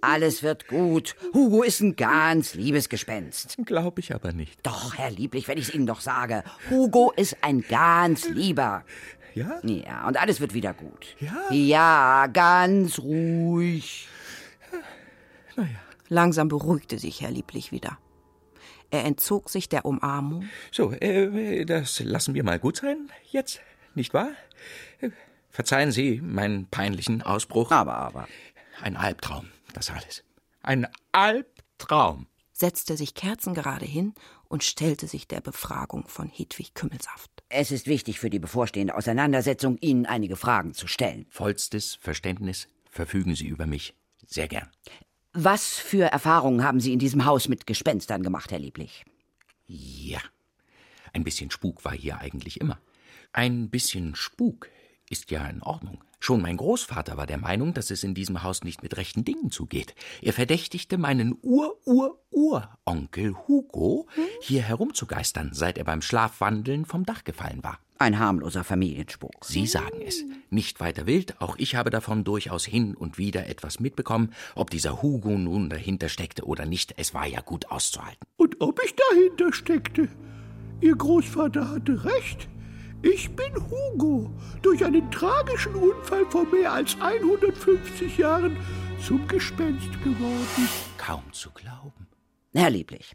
Alles 0.00 0.42
wird 0.42 0.66
gut. 0.66 1.14
Hugo 1.34 1.62
ist 1.62 1.80
ein 1.80 1.96
ganz 1.96 2.54
liebes 2.54 2.88
Gespenst. 2.88 3.56
Glaube 3.64 4.00
ich 4.00 4.14
aber 4.14 4.32
nicht. 4.32 4.58
Doch, 4.62 4.96
Herr 4.96 5.10
Lieblich, 5.10 5.48
wenn 5.48 5.58
ich 5.58 5.68
es 5.68 5.74
Ihnen 5.74 5.86
doch 5.86 6.00
sage. 6.00 6.42
Hugo 6.70 7.12
ist 7.16 7.36
ein 7.42 7.62
ganz 7.68 8.28
lieber. 8.28 8.84
Ja? 9.34 9.60
Ja, 9.62 10.06
und 10.08 10.16
alles 10.16 10.40
wird 10.40 10.54
wieder 10.54 10.72
gut. 10.72 11.16
Ja? 11.20 11.50
Ja, 11.50 12.26
ganz 12.32 12.98
ruhig. 12.98 14.08
Langsam 16.08 16.48
beruhigte 16.48 16.98
sich 16.98 17.20
Herr 17.20 17.30
Lieblich 17.30 17.72
wieder. 17.72 17.98
Er 18.90 19.04
entzog 19.04 19.50
sich 19.50 19.68
der 19.68 19.84
Umarmung, 19.84 20.48
So, 20.70 20.92
äh, 20.92 21.64
das 21.64 22.00
lassen 22.00 22.34
wir 22.34 22.44
mal 22.44 22.58
gut 22.58 22.76
sein 22.78 23.10
jetzt, 23.30 23.60
nicht 23.94 24.14
wahr? 24.14 24.30
Verzeihen 25.50 25.90
Sie 25.90 26.20
meinen 26.20 26.66
peinlichen 26.68 27.22
Ausbruch. 27.22 27.70
Aber, 27.70 27.96
aber. 27.96 28.28
Ein 28.82 28.96
Albtraum, 28.96 29.48
das 29.72 29.90
alles. 29.90 30.22
Ein 30.62 30.86
Albtraum. 31.12 32.26
setzte 32.52 32.96
sich 32.96 33.14
kerzengerade 33.14 33.86
hin 33.86 34.14
und 34.48 34.64
stellte 34.64 35.06
sich 35.08 35.26
der 35.26 35.40
Befragung 35.40 36.08
von 36.08 36.28
Hedwig 36.28 36.74
Kümmelsaft. 36.74 37.30
Es 37.48 37.70
ist 37.70 37.86
wichtig 37.86 38.20
für 38.20 38.30
die 38.30 38.38
bevorstehende 38.38 38.94
Auseinandersetzung, 38.94 39.78
Ihnen 39.78 40.06
einige 40.06 40.36
Fragen 40.36 40.74
zu 40.74 40.86
stellen. 40.86 41.26
Vollstes 41.30 41.96
Verständnis 41.96 42.68
verfügen 42.90 43.34
Sie 43.34 43.46
über 43.46 43.66
mich. 43.66 43.94
Sehr 44.26 44.48
gern. 44.48 44.68
Was 45.38 45.76
für 45.76 46.04
Erfahrungen 46.06 46.64
haben 46.64 46.80
Sie 46.80 46.94
in 46.94 46.98
diesem 46.98 47.26
Haus 47.26 47.46
mit 47.46 47.66
Gespenstern 47.66 48.22
gemacht, 48.22 48.50
Herr 48.50 48.58
Lieblich? 48.58 49.04
Ja. 49.66 50.20
Ein 51.12 51.24
bisschen 51.24 51.50
Spuk 51.50 51.84
war 51.84 51.92
hier 51.92 52.20
eigentlich 52.20 52.58
immer. 52.58 52.78
Ein 53.34 53.68
bisschen 53.68 54.14
Spuk 54.14 54.70
ist 55.10 55.30
ja 55.30 55.46
in 55.46 55.62
Ordnung. 55.62 56.02
Schon 56.20 56.40
mein 56.40 56.56
Großvater 56.56 57.18
war 57.18 57.26
der 57.26 57.36
Meinung, 57.36 57.74
dass 57.74 57.90
es 57.90 58.02
in 58.02 58.14
diesem 58.14 58.42
Haus 58.44 58.64
nicht 58.64 58.82
mit 58.82 58.96
rechten 58.96 59.26
Dingen 59.26 59.50
zugeht. 59.50 59.94
Er 60.22 60.32
verdächtigte 60.32 60.96
meinen 60.96 61.36
Ur-Ur-Uronkel 61.42 63.34
Hugo, 63.46 64.08
hier 64.40 64.62
herumzugeistern, 64.62 65.50
seit 65.52 65.76
er 65.76 65.84
beim 65.84 66.00
Schlafwandeln 66.00 66.86
vom 66.86 67.04
Dach 67.04 67.24
gefallen 67.24 67.62
war. 67.62 67.78
Ein 67.98 68.18
harmloser 68.18 68.62
Familienspuk. 68.62 69.44
Sie 69.44 69.66
sagen 69.66 70.02
es. 70.04 70.22
Nicht 70.50 70.80
weiter 70.80 71.06
wild, 71.06 71.40
auch 71.40 71.56
ich 71.58 71.76
habe 71.76 71.88
davon 71.88 72.24
durchaus 72.24 72.66
hin 72.66 72.94
und 72.94 73.16
wieder 73.16 73.46
etwas 73.46 73.80
mitbekommen. 73.80 74.34
Ob 74.54 74.68
dieser 74.68 75.00
Hugo 75.00 75.30
nun 75.30 75.70
dahinter 75.70 76.10
steckte 76.10 76.44
oder 76.44 76.66
nicht, 76.66 76.94
es 76.98 77.14
war 77.14 77.26
ja 77.26 77.40
gut 77.40 77.70
auszuhalten. 77.70 78.26
Und 78.36 78.60
ob 78.60 78.80
ich 78.84 78.94
dahinter 78.94 79.52
steckte? 79.52 80.08
Ihr 80.82 80.94
Großvater 80.94 81.70
hatte 81.70 82.04
recht. 82.04 82.48
Ich 83.02 83.30
bin 83.34 83.52
Hugo, 83.70 84.30
durch 84.60 84.84
einen 84.84 85.10
tragischen 85.10 85.74
Unfall 85.74 86.26
vor 86.26 86.44
mehr 86.46 86.72
als 86.72 86.96
150 87.00 88.18
Jahren 88.18 88.56
zum 89.02 89.26
Gespenst 89.26 89.92
geworden. 90.02 90.68
Kaum 90.98 91.22
zu 91.32 91.50
glauben. 91.50 92.08
Herr 92.54 92.70
Lieblich, 92.70 93.14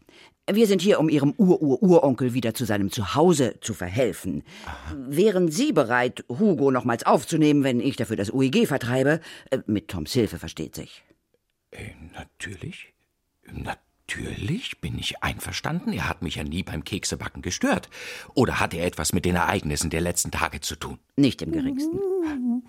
wir 0.54 0.66
sind 0.66 0.82
hier, 0.82 1.00
um 1.00 1.08
Ihrem 1.08 1.34
Ur-Ur-Uronkel 1.36 2.34
wieder 2.34 2.54
zu 2.54 2.64
seinem 2.64 2.90
Zuhause 2.90 3.58
zu 3.60 3.74
verhelfen. 3.74 4.42
Wären 4.94 5.50
Sie 5.50 5.72
bereit, 5.72 6.24
Hugo 6.28 6.70
nochmals 6.70 7.04
aufzunehmen, 7.04 7.64
wenn 7.64 7.80
ich 7.80 7.96
dafür 7.96 8.16
das 8.16 8.30
UEG 8.30 8.66
vertreibe? 8.66 9.20
Äh, 9.50 9.58
Mit 9.66 9.88
Toms 9.88 10.12
Hilfe, 10.12 10.38
versteht 10.38 10.74
sich. 10.74 11.02
Äh, 11.70 11.90
natürlich. 12.14 12.92
Natürlich 13.50 14.80
bin 14.80 14.98
ich 14.98 15.22
einverstanden. 15.22 15.92
Er 15.92 16.08
hat 16.08 16.22
mich 16.22 16.36
ja 16.36 16.44
nie 16.44 16.62
beim 16.62 16.84
Keksebacken 16.84 17.42
gestört. 17.42 17.88
Oder 18.34 18.60
hat 18.60 18.74
er 18.74 18.86
etwas 18.86 19.12
mit 19.12 19.24
den 19.24 19.36
Ereignissen 19.36 19.90
der 19.90 20.00
letzten 20.00 20.30
Tage 20.30 20.60
zu 20.60 20.76
tun? 20.76 20.98
Nicht 21.16 21.42
im 21.42 21.52
geringsten. 21.52 21.98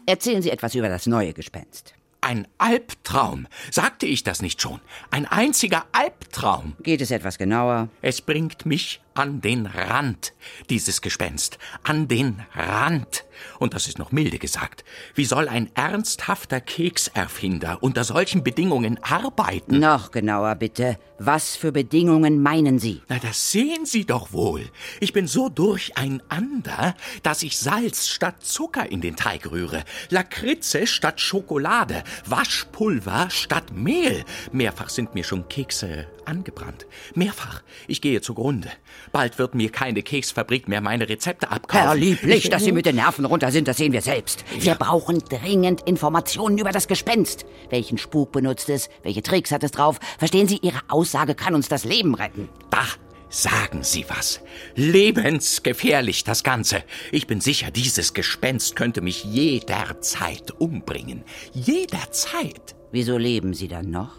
Erzählen 0.05 0.41
Sie 0.41 0.51
etwas 0.51 0.75
über 0.75 0.89
das 0.89 1.05
neue 1.07 1.33
Gespenst. 1.33 1.93
Ein 2.25 2.47
Albtraum. 2.57 3.47
Sagte 3.69 4.05
ich 4.05 4.23
das 4.23 4.41
nicht 4.41 4.61
schon? 4.61 4.79
Ein 5.11 5.25
einziger 5.25 5.83
Albtraum. 5.91 6.77
Geht 6.81 7.01
es 7.01 7.11
etwas 7.11 7.37
genauer? 7.37 7.89
Es 8.01 8.21
bringt 8.21 8.65
mich 8.65 9.01
an 9.13 9.41
den 9.41 9.65
Rand, 9.65 10.33
dieses 10.69 11.01
Gespenst. 11.01 11.57
An 11.83 12.07
den 12.07 12.43
Rand. 12.55 13.25
Und 13.59 13.73
das 13.73 13.87
ist 13.87 13.99
noch 13.99 14.11
milde 14.11 14.39
gesagt. 14.39 14.83
Wie 15.15 15.25
soll 15.25 15.47
ein 15.47 15.69
ernsthafter 15.75 16.61
Kekserfinder 16.61 17.81
unter 17.81 18.03
solchen 18.03 18.43
Bedingungen 18.43 19.01
arbeiten? 19.03 19.79
Noch 19.79 20.11
genauer, 20.11 20.55
bitte. 20.55 20.97
Was 21.19 21.55
für 21.55 21.71
Bedingungen 21.71 22.41
meinen 22.41 22.79
Sie? 22.79 23.01
Na, 23.07 23.19
das 23.19 23.51
sehen 23.51 23.85
Sie 23.85 24.05
doch 24.05 24.33
wohl. 24.33 24.69
Ich 24.99 25.13
bin 25.13 25.27
so 25.27 25.49
durcheinander, 25.49 26.95
dass 27.21 27.43
ich 27.43 27.57
Salz 27.57 28.07
statt 28.07 28.43
Zucker 28.43 28.91
in 28.91 29.01
den 29.01 29.15
Teig 29.15 29.49
rühre, 29.49 29.83
Lakritze 30.09 30.85
statt 30.85 31.21
Schokolade, 31.21 32.03
Waschpulver 32.25 33.29
statt 33.29 33.71
Mehl. 33.73 34.25
Mehrfach 34.51 34.89
sind 34.89 35.15
mir 35.15 35.23
schon 35.23 35.47
Kekse 35.47 36.07
angebrannt. 36.25 36.85
Mehrfach. 37.15 37.61
Ich 37.87 38.01
gehe 38.01 38.21
zugrunde. 38.21 38.69
Bald 39.11 39.37
wird 39.39 39.55
mir 39.55 39.69
keine 39.71 40.01
Keksfabrik 40.03 40.67
mehr 40.67 40.81
meine 40.81 41.07
Rezepte 41.09 41.49
abkaufen. 41.49 41.85
Herr 41.87 41.95
Lieblich, 41.95 42.45
Ich- 42.45 42.49
dass 42.49 42.63
Sie 42.63 42.71
mit 42.71 42.85
den 42.85 42.95
Nerven 42.95 43.25
runter 43.25 43.51
sind, 43.51 43.67
das 43.67 43.77
sehen 43.77 43.93
wir 43.93 44.01
selbst. 44.01 44.43
Wir 44.59 44.75
brauchen 44.75 45.19
dringend 45.19 45.81
Informationen 45.87 46.57
über 46.57 46.71
das 46.71 46.87
Gespenst. 46.87 47.45
Welchen 47.69 47.97
Spuk 47.97 48.31
benutzt 48.31 48.69
es? 48.69 48.89
Welche 49.03 49.21
Tricks 49.23 49.51
hat 49.51 49.63
es 49.63 49.71
drauf? 49.71 49.99
Verstehen 50.17 50.47
Sie, 50.47 50.59
Ihre 50.61 50.79
Aussage 50.87 51.35
kann 51.35 51.55
uns 51.55 51.67
das 51.67 51.83
Leben 51.83 52.15
retten. 52.15 52.49
Da 52.69 52.83
sagen 53.29 53.83
Sie 53.83 54.05
was. 54.09 54.41
Lebensgefährlich 54.75 56.23
das 56.23 56.43
Ganze. 56.43 56.83
Ich 57.11 57.25
bin 57.27 57.41
sicher, 57.41 57.71
dieses 57.71 58.13
Gespenst 58.13 58.75
könnte 58.75 59.01
mich 59.01 59.23
jederzeit 59.23 60.51
umbringen. 60.51 61.23
Jederzeit. 61.53 62.75
Wieso 62.91 63.17
leben 63.17 63.53
Sie 63.55 63.67
dann 63.67 63.89
noch? 63.89 64.15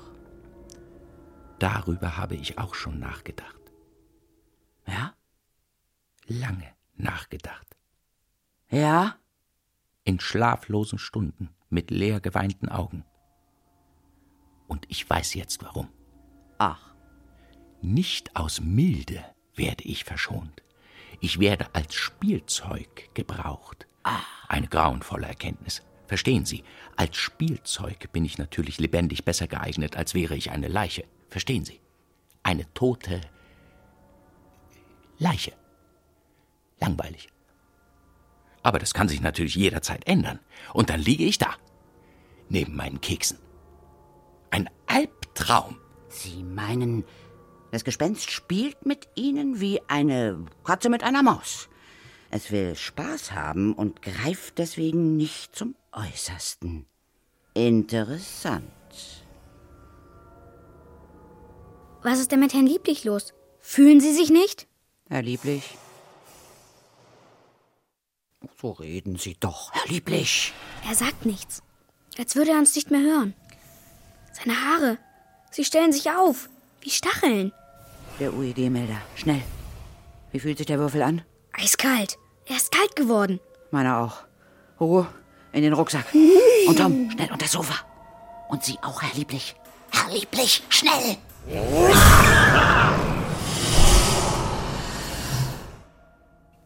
Darüber 1.61 2.17
habe 2.17 2.35
ich 2.35 2.59
auch 2.59 2.75
schon 2.75 2.99
nachgedacht. 2.99 3.55
Ja? 4.87 5.15
Lange 6.27 6.75
nachgedacht. 6.95 7.77
Ja? 8.71 9.17
In 10.05 10.21
schlaflosen 10.21 10.99
Stunden 10.99 11.51
mit 11.71 11.91
leer 11.91 12.21
geweinten 12.21 12.69
Augen. 12.69 13.05
Und 14.69 14.87
ich 14.89 15.09
weiß 15.09 15.35
jetzt 15.35 15.63
warum. 15.63 15.89
Ach, 16.59 16.95
Nicht 17.83 18.35
aus 18.37 18.61
Milde 18.61 19.25
werde 19.55 19.85
ich 19.85 20.05
verschont. 20.05 20.63
Ich 21.21 21.39
werde 21.39 21.75
als 21.75 21.95
Spielzeug 21.95 23.11
gebraucht. 23.15 23.87
Eine 24.49 24.69
grauenvolle 24.69 25.27
Erkenntnis. 25.27 25.83
Verstehen 26.07 26.45
Sie, 26.45 26.65
als 26.97 27.17
Spielzeug 27.17 28.13
bin 28.13 28.25
ich 28.25 28.39
natürlich 28.39 28.79
lebendig 28.79 29.25
besser 29.25 29.47
geeignet, 29.47 29.97
als 29.97 30.15
wäre 30.15 30.37
ich 30.37 30.51
eine 30.51 30.69
Leiche. 30.69 31.05
Verstehen 31.29 31.65
Sie? 31.65 31.81
Eine 32.43 32.73
tote 32.75 33.21
Leiche. 35.25 35.53
Langweilig. 36.81 37.29
Aber 38.63 38.79
das 38.79 38.93
kann 38.93 39.09
sich 39.09 39.23
natürlich 39.23 39.55
jederzeit 39.55 40.07
ändern. 40.07 40.39
Und 40.75 40.91
dann 40.91 41.01
liege 41.01 41.25
ich 41.25 41.39
da. 41.39 41.55
Neben 42.51 42.77
meinen 42.77 43.01
Keksen. 43.01 43.39
Ein 44.51 44.69
Albtraum. 44.87 45.79
Sie 46.09 46.43
meinen, 46.43 47.05
das 47.73 47.85
Gespenst 47.85 48.31
spielt 48.31 48.85
mit 48.85 49.09
Ihnen 49.15 49.61
wie 49.61 49.81
eine 49.89 50.45
Katze 50.63 50.91
mit 50.91 51.03
einer 51.03 51.23
Maus. 51.23 51.71
Es 52.31 52.51
will 52.51 52.77
Spaß 52.77 53.33
haben 53.33 53.73
und 53.73 54.03
greift 54.03 54.59
deswegen 54.59 55.17
nicht 55.17 55.57
zum 55.57 55.75
Äußersten. 55.93 56.85
Interessant. 57.55 58.71
Was 62.03 62.21
ist 62.21 62.31
denn 62.31 62.41
mit 62.41 62.53
Herrn 62.53 62.67
Lieblich 62.67 63.05
los? 63.05 63.33
Fühlen 63.61 64.01
Sie 64.01 64.13
sich 64.13 64.29
nicht? 64.29 64.69
Herr 65.09 65.23
Lieblich? 65.23 65.77
So 68.61 68.71
reden 68.73 69.17
Sie 69.17 69.37
doch, 69.39 69.73
Herr 69.73 69.87
Lieblich. 69.93 70.53
Er 70.89 70.95
sagt 70.95 71.27
nichts. 71.27 71.63
Als 72.19 72.37
würde 72.37 72.53
er 72.53 72.59
uns 72.59 72.75
nicht 72.75 72.91
mehr 72.91 73.01
hören. 73.03 73.35
Seine 74.33 74.57
Haare, 74.61 74.99
sie 75.51 75.65
stellen 75.65 75.93
sich 75.93 76.11
auf, 76.11 76.49
wie 76.81 76.91
Stacheln. 76.91 77.53
Der 78.19 78.33
UEG-Melder, 78.33 79.01
schnell. 79.17 79.43
Wie 80.33 80.41
fühlt 80.41 80.59
sich 80.59 80.67
der 80.67 80.79
Würfel 80.79 81.03
an? 81.03 81.23
Eiskalt. 81.53 82.17
Er 82.47 82.57
ist 82.57 82.73
kalt 82.73 82.97
geworden. 82.97 83.41
Meiner 83.71 83.99
auch. 83.99 84.23
Hugo, 84.81 85.07
in 85.53 85.63
den 85.63 85.73
Rucksack. 85.73 86.07
Und 86.67 86.79
Tom, 86.79 87.11
schnell 87.11 87.31
unter 87.31 87.45
das 87.45 87.53
Sofa. 87.53 87.75
Und 88.49 88.65
Sie 88.65 88.79
auch, 88.83 89.03
Herr 89.03 89.15
Lieblich. 89.15 89.55
Herr 89.91 90.11
Lieblich, 90.13 90.63
schnell! 90.69 91.19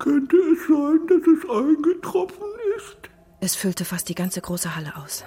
Könnte 0.09 0.37
es 0.37 0.67
sein, 0.67 1.01
dass 1.07 1.21
es 1.21 1.51
eingetroffen 1.51 2.49
ist? 2.79 3.11
Es 3.41 3.55
füllte 3.55 3.85
fast 3.85 4.09
die 4.09 4.15
ganze 4.15 4.41
große 4.41 4.75
Halle 4.75 4.97
aus. 4.97 5.23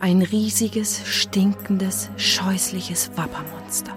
Ein 0.00 0.22
riesiges, 0.22 1.06
stinkendes, 1.06 2.08
scheußliches 2.16 3.10
Wappermonster. 3.16 3.94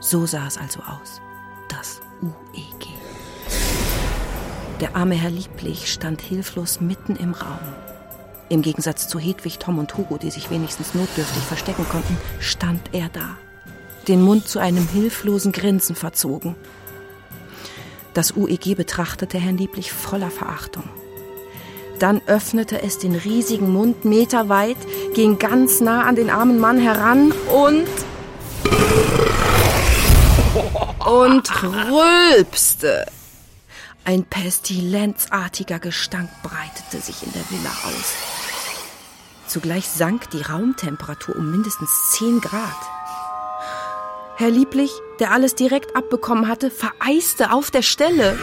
So 0.00 0.24
sah 0.24 0.46
es 0.46 0.56
also 0.56 0.80
aus. 0.80 1.20
Das 1.68 2.00
UEG. 2.22 2.88
Der 4.80 4.96
arme 4.96 5.16
Herr 5.16 5.30
Lieblich 5.30 5.92
stand 5.92 6.22
hilflos 6.22 6.80
mitten 6.80 7.16
im 7.16 7.34
Raum. 7.34 7.58
Im 8.48 8.62
Gegensatz 8.62 9.08
zu 9.08 9.18
Hedwig, 9.18 9.58
Tom 9.58 9.78
und 9.78 9.94
Hugo, 9.98 10.16
die 10.16 10.30
sich 10.30 10.50
wenigstens 10.50 10.94
notdürftig 10.94 11.42
verstecken 11.42 11.86
konnten, 11.90 12.16
stand 12.40 12.94
er 12.94 13.10
da, 13.10 13.36
den 14.08 14.22
Mund 14.22 14.48
zu 14.48 14.58
einem 14.58 14.88
hilflosen 14.88 15.52
Grinsen 15.52 15.94
verzogen. 15.94 16.56
Das 18.14 18.36
UEG 18.36 18.76
betrachtete 18.76 19.38
Herrn 19.38 19.58
Lieblich 19.58 19.92
voller 19.92 20.30
Verachtung. 20.30 20.84
Dann 21.98 22.20
öffnete 22.26 22.82
es 22.82 22.98
den 22.98 23.14
riesigen 23.14 23.72
Mund 23.72 24.04
meterweit, 24.04 24.76
ging 25.14 25.38
ganz 25.38 25.80
nah 25.80 26.04
an 26.04 26.16
den 26.16 26.30
armen 26.30 26.58
Mann 26.58 26.78
heran 26.78 27.32
und. 27.52 27.88
und 31.04 31.62
rülpste. 31.62 33.06
Ein 34.04 34.24
pestilenzartiger 34.24 35.78
Gestank 35.78 36.30
breitete 36.42 37.04
sich 37.04 37.22
in 37.24 37.32
der 37.32 37.42
Villa 37.50 37.70
aus. 37.84 38.14
Zugleich 39.46 39.88
sank 39.88 40.30
die 40.30 40.42
Raumtemperatur 40.42 41.36
um 41.36 41.50
mindestens 41.50 41.90
10 42.12 42.40
Grad. 42.40 42.97
Herr 44.38 44.50
Lieblich, 44.50 44.92
der 45.18 45.32
alles 45.32 45.56
direkt 45.56 45.96
abbekommen 45.96 46.46
hatte, 46.46 46.70
vereiste 46.70 47.52
auf 47.52 47.72
der 47.72 47.82
Stelle. 47.82 48.38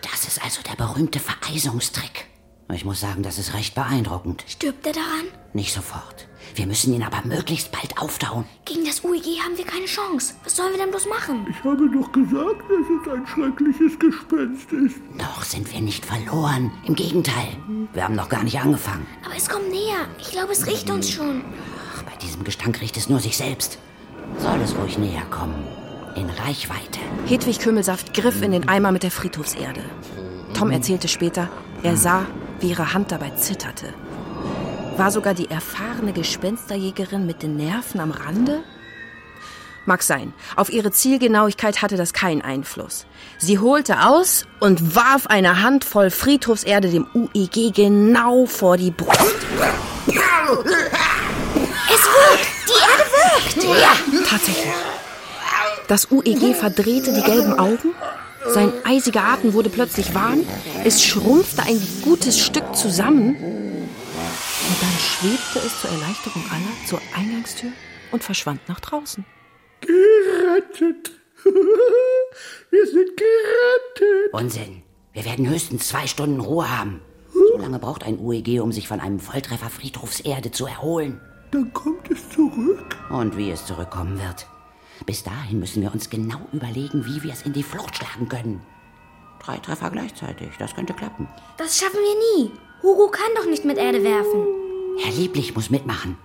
Das 0.00 0.26
ist 0.26 0.42
also 0.42 0.62
der 0.62 0.82
berühmte 0.82 1.20
Vereisungstrick. 1.20 2.24
Ich 2.72 2.86
muss 2.86 3.00
sagen, 3.00 3.22
das 3.22 3.36
ist 3.36 3.52
recht 3.52 3.74
beeindruckend. 3.74 4.44
Stirbt 4.48 4.86
er 4.86 4.94
daran? 4.94 5.26
Nicht 5.52 5.74
sofort. 5.74 6.26
Wir 6.54 6.66
müssen 6.66 6.94
ihn 6.94 7.02
aber 7.02 7.20
möglichst 7.26 7.70
bald 7.70 7.98
auftauen. 7.98 8.46
Gegen 8.64 8.86
das 8.86 9.04
UEG 9.04 9.42
haben 9.44 9.58
wir 9.58 9.66
keine 9.66 9.84
Chance. 9.84 10.32
Was 10.42 10.56
sollen 10.56 10.72
wir 10.72 10.78
denn 10.78 10.90
bloß 10.90 11.06
machen? 11.06 11.46
Ich 11.50 11.62
habe 11.62 11.90
doch 11.90 12.10
gesagt, 12.12 12.62
dass 12.70 12.86
es 13.02 13.12
ein 13.12 13.26
schreckliches 13.26 13.98
Gespenst 13.98 14.72
ist. 14.72 14.96
Noch 15.18 15.44
sind 15.44 15.70
wir 15.70 15.82
nicht 15.82 16.06
verloren. 16.06 16.72
Im 16.86 16.94
Gegenteil. 16.94 17.58
Wir 17.92 18.04
haben 18.04 18.14
noch 18.14 18.30
gar 18.30 18.42
nicht 18.42 18.58
angefangen. 18.58 19.06
Aber 19.22 19.36
es 19.36 19.50
kommt 19.50 19.68
näher. 19.68 20.08
Ich 20.18 20.30
glaube, 20.30 20.52
es 20.52 20.66
riecht 20.66 20.88
uns 20.88 21.10
schon. 21.10 21.44
Ach, 21.94 22.04
bei 22.04 22.16
diesem 22.16 22.42
Gestank 22.42 22.80
riecht 22.80 22.96
es 22.96 23.10
nur 23.10 23.20
sich 23.20 23.36
selbst. 23.36 23.78
Soll 24.38 24.60
es 24.62 24.76
ruhig 24.76 24.98
näher 24.98 25.24
kommen. 25.30 25.66
In 26.14 26.28
Reichweite. 26.30 27.00
Hedwig 27.26 27.58
Kümmelsaft 27.58 28.14
griff 28.14 28.42
in 28.42 28.52
den 28.52 28.68
Eimer 28.68 28.92
mit 28.92 29.02
der 29.02 29.10
Friedhofserde. 29.10 29.82
Tom 30.54 30.70
erzählte 30.70 31.08
später, 31.08 31.48
er 31.82 31.96
sah, 31.96 32.26
wie 32.60 32.70
ihre 32.70 32.94
Hand 32.94 33.12
dabei 33.12 33.30
zitterte. 33.30 33.92
War 34.96 35.10
sogar 35.10 35.34
die 35.34 35.50
erfahrene 35.50 36.12
Gespensterjägerin 36.12 37.26
mit 37.26 37.42
den 37.42 37.56
Nerven 37.56 38.00
am 38.00 38.12
Rande? 38.12 38.62
Mag 39.84 40.02
sein. 40.02 40.32
Auf 40.56 40.72
ihre 40.72 40.90
Zielgenauigkeit 40.90 41.80
hatte 41.80 41.96
das 41.96 42.12
keinen 42.12 42.42
Einfluss. 42.42 43.06
Sie 43.38 43.58
holte 43.58 44.04
aus 44.04 44.44
und 44.58 44.96
warf 44.96 45.28
eine 45.28 45.62
Handvoll 45.62 46.10
Friedhofserde 46.10 46.90
dem 46.90 47.06
UEG 47.14 47.72
genau 47.74 48.46
vor 48.46 48.76
die 48.76 48.90
Brust. 48.90 49.46
Es 51.96 52.04
wirkt! 52.04 52.46
Die 52.68 53.64
Erde 53.64 53.72
wirkt! 53.72 53.80
Ja, 53.80 54.28
tatsächlich. 54.28 54.74
Das 55.88 56.10
UEG 56.10 56.54
verdrehte 56.54 57.12
die 57.12 57.22
gelben 57.22 57.58
Augen. 57.58 57.94
Sein 58.48 58.72
eisiger 58.84 59.24
Atem 59.24 59.54
wurde 59.54 59.70
plötzlich 59.70 60.14
warm. 60.14 60.44
Es 60.84 61.04
schrumpfte 61.04 61.62
ein 61.62 61.80
gutes 62.02 62.38
Stück 62.38 62.76
zusammen. 62.76 63.36
Und 63.36 64.82
dann 64.82 64.98
schwebte 64.98 65.66
es 65.66 65.80
zur 65.80 65.90
Erleichterung 65.90 66.44
aller 66.50 66.86
zur 66.86 67.00
Eingangstür 67.16 67.70
und 68.10 68.22
verschwand 68.22 68.68
nach 68.68 68.80
draußen. 68.80 69.24
Gerettet! 69.80 71.12
Wir 72.70 72.86
sind 72.86 73.10
gerettet! 73.16 74.32
Unsinn. 74.32 74.82
Wir 75.12 75.24
werden 75.24 75.48
höchstens 75.48 75.88
zwei 75.88 76.06
Stunden 76.06 76.40
Ruhe 76.40 76.68
haben. 76.68 77.00
So 77.32 77.58
lange 77.58 77.78
braucht 77.78 78.04
ein 78.04 78.18
UEG, 78.18 78.60
um 78.60 78.72
sich 78.72 78.88
von 78.88 79.00
einem 79.00 79.20
Volltreffer 79.20 79.70
Friedhofserde 79.70 80.50
zu 80.50 80.66
erholen. 80.66 81.20
Dann 81.50 81.72
kommt 81.72 82.10
es 82.10 82.28
zurück. 82.30 82.96
Und 83.10 83.36
wie 83.36 83.50
es 83.50 83.66
zurückkommen 83.66 84.18
wird. 84.18 84.46
Bis 85.04 85.22
dahin 85.22 85.60
müssen 85.60 85.82
wir 85.82 85.92
uns 85.92 86.10
genau 86.10 86.40
überlegen, 86.52 87.04
wie 87.04 87.22
wir 87.22 87.32
es 87.32 87.42
in 87.42 87.52
die 87.52 87.62
Flucht 87.62 87.96
schlagen 87.96 88.28
können. 88.28 88.60
Drei 89.40 89.58
Treffer 89.58 89.90
gleichzeitig, 89.90 90.50
das 90.58 90.74
könnte 90.74 90.94
klappen. 90.94 91.28
Das 91.58 91.78
schaffen 91.78 91.98
wir 92.00 92.46
nie. 92.46 92.52
Hugo 92.82 93.08
kann 93.08 93.30
doch 93.36 93.46
nicht 93.46 93.64
mit 93.64 93.78
Erde 93.78 94.02
werfen. 94.02 94.46
Herr 94.98 95.12
Lieblich 95.12 95.54
muss 95.54 95.70
mitmachen. 95.70 96.16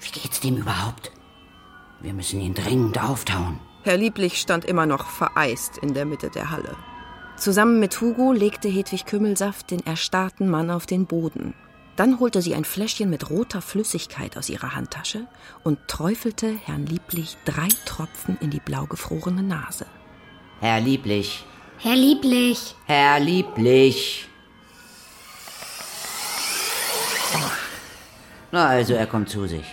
Wie 0.00 0.20
geht's 0.20 0.40
dem 0.40 0.56
überhaupt? 0.56 1.12
Wir 2.00 2.14
müssen 2.14 2.40
ihn 2.40 2.54
dringend 2.54 3.02
auftauen. 3.02 3.58
Herr 3.82 3.96
Lieblich 3.96 4.38
stand 4.38 4.64
immer 4.64 4.86
noch 4.86 5.06
vereist 5.06 5.78
in 5.78 5.94
der 5.94 6.04
Mitte 6.04 6.30
der 6.30 6.50
Halle. 6.50 6.76
Zusammen 7.36 7.80
mit 7.80 8.00
Hugo 8.00 8.32
legte 8.32 8.68
Hedwig 8.68 9.06
Kümmelsaft 9.06 9.70
den 9.70 9.84
erstarrten 9.84 10.48
Mann 10.48 10.70
auf 10.70 10.86
den 10.86 11.06
Boden. 11.06 11.54
Dann 11.96 12.20
holte 12.20 12.40
sie 12.40 12.54
ein 12.54 12.64
Fläschchen 12.64 13.10
mit 13.10 13.28
roter 13.28 13.60
Flüssigkeit 13.60 14.38
aus 14.38 14.48
ihrer 14.48 14.74
Handtasche 14.74 15.26
und 15.62 15.78
träufelte 15.88 16.56
Herrn 16.64 16.86
Lieblich 16.86 17.36
drei 17.44 17.68
Tropfen 17.84 18.38
in 18.40 18.50
die 18.50 18.60
blau 18.60 18.86
gefrorene 18.86 19.42
Nase. 19.42 19.86
Herr 20.60 20.80
Lieblich. 20.80 21.44
Herr 21.78 21.96
Lieblich. 21.96 22.74
Herr 22.86 23.20
Lieblich. 23.20 24.28
Na 28.52 28.68
also, 28.68 28.94
er 28.94 29.06
kommt 29.06 29.28
zu 29.28 29.46
sich. 29.46 29.64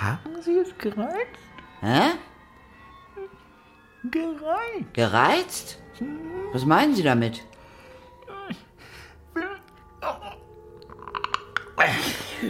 Haben 0.00 0.42
Sie 0.42 0.58
es 0.58 0.76
gereizt? 0.78 1.38
Hä? 1.80 2.12
Gereizt? 4.10 4.94
Gereizt? 4.94 5.78
Was 6.52 6.64
meinen 6.64 6.94
Sie 6.94 7.02
damit? 7.02 7.42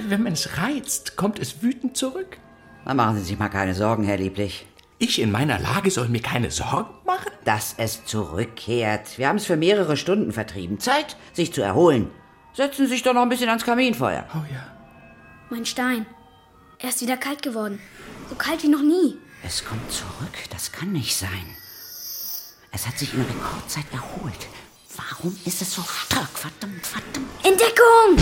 Wenn 0.08 0.22
man 0.22 0.32
es 0.32 0.58
reizt, 0.58 1.16
kommt 1.16 1.38
es 1.38 1.62
wütend 1.62 1.96
zurück. 1.96 2.38
Na, 2.84 2.94
machen 2.94 3.16
Sie 3.16 3.24
sich 3.24 3.38
mal 3.38 3.48
keine 3.48 3.74
Sorgen, 3.74 4.04
Herr 4.04 4.18
Lieblich. 4.18 4.66
Ich 4.98 5.20
in 5.20 5.30
meiner 5.30 5.58
Lage 5.58 5.90
soll 5.90 6.08
mir 6.08 6.22
keine 6.22 6.50
Sorgen 6.50 6.94
machen? 7.04 7.30
Dass 7.44 7.74
es 7.76 8.04
zurückkehrt. 8.04 9.18
Wir 9.18 9.28
haben 9.28 9.36
es 9.36 9.46
für 9.46 9.56
mehrere 9.56 9.96
Stunden 9.96 10.32
vertrieben. 10.32 10.80
Zeit, 10.80 11.16
sich 11.32 11.52
zu 11.52 11.60
erholen. 11.62 12.10
Setzen 12.54 12.86
Sie 12.86 12.92
sich 12.94 13.02
doch 13.02 13.12
noch 13.12 13.22
ein 13.22 13.28
bisschen 13.28 13.48
ans 13.48 13.64
Kaminfeuer. 13.64 14.24
Oh 14.34 14.44
ja. 14.52 14.66
Mein 15.50 15.66
Stein. 15.66 16.06
Er 16.78 16.88
ist 16.88 17.02
wieder 17.02 17.16
kalt 17.16 17.42
geworden. 17.42 17.78
So 18.28 18.34
kalt 18.36 18.62
wie 18.62 18.68
noch 18.68 18.82
nie. 18.82 19.18
Es 19.44 19.64
kommt 19.64 19.90
zurück. 19.92 20.34
Das 20.50 20.72
kann 20.72 20.92
nicht 20.92 21.14
sein. 21.14 21.56
Es 22.72 22.86
hat 22.86 22.98
sich 22.98 23.12
in 23.12 23.22
Rekordzeit 23.22 23.86
erholt. 23.92 24.48
Warum 24.96 25.36
ist 25.44 25.60
es 25.60 25.74
so 25.74 25.82
stark? 25.82 26.30
Verdammt, 26.32 26.86
verdammt. 26.86 27.28
Entdeckung! 27.42 28.16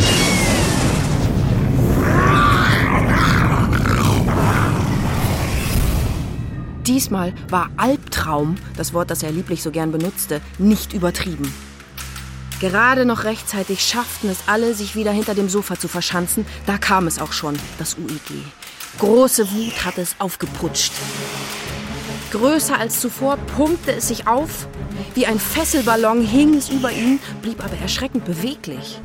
Diesmal 6.85 7.33
war 7.49 7.71
Albtraum, 7.77 8.57
das 8.77 8.93
Wort, 8.93 9.11
das 9.11 9.23
er 9.23 9.31
lieblich 9.31 9.63
so 9.63 9.71
gern 9.71 9.93
benutzte, 9.93 10.41
nicht 10.59 10.93
übertrieben. 10.93 11.53
Gerade 12.61 13.05
noch 13.05 13.25
rechtzeitig 13.25 13.81
schafften 13.81 14.29
es 14.29 14.39
alle, 14.47 14.75
sich 14.75 14.97
wieder 14.97 15.13
hinter 15.13 15.35
dem 15.35 15.49
Sofa 15.49 15.79
zu 15.79 15.89
verschanzen. 15.89 16.45
Da 16.67 16.79
kam 16.79 17.07
es 17.07 17.19
auch 17.19 17.33
schon, 17.33 17.59
das 17.79 17.97
UEG. 17.97 18.45
Große 18.99 19.51
Wut 19.51 19.85
hatte 19.85 20.03
es 20.03 20.17
aufgeputscht. 20.19 20.93
Größer 22.35 22.77
als 22.77 22.99
zuvor 22.99 23.37
pumpte 23.37 23.93
es 23.93 24.09
sich 24.09 24.27
auf. 24.27 24.67
Wie 25.15 25.25
ein 25.25 25.39
Fesselballon 25.39 26.27
hing 26.27 26.55
es 26.55 26.69
über 26.69 26.91
ihn, 26.91 27.21
blieb 27.43 27.65
aber 27.65 27.77
erschreckend 27.79 28.25
beweglich. 28.25 28.99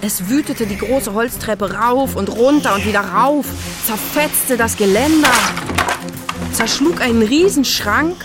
Es 0.00 0.28
wütete 0.28 0.66
die 0.66 0.76
große 0.76 1.14
Holztreppe 1.14 1.72
rauf 1.72 2.16
und 2.16 2.28
runter 2.30 2.74
und 2.74 2.84
wieder 2.84 3.02
rauf, 3.02 3.46
zerfetzte 3.86 4.56
das 4.56 4.76
Geländer, 4.76 5.30
zerschlug 6.52 7.00
einen 7.00 7.22
Riesenschrank 7.22 8.16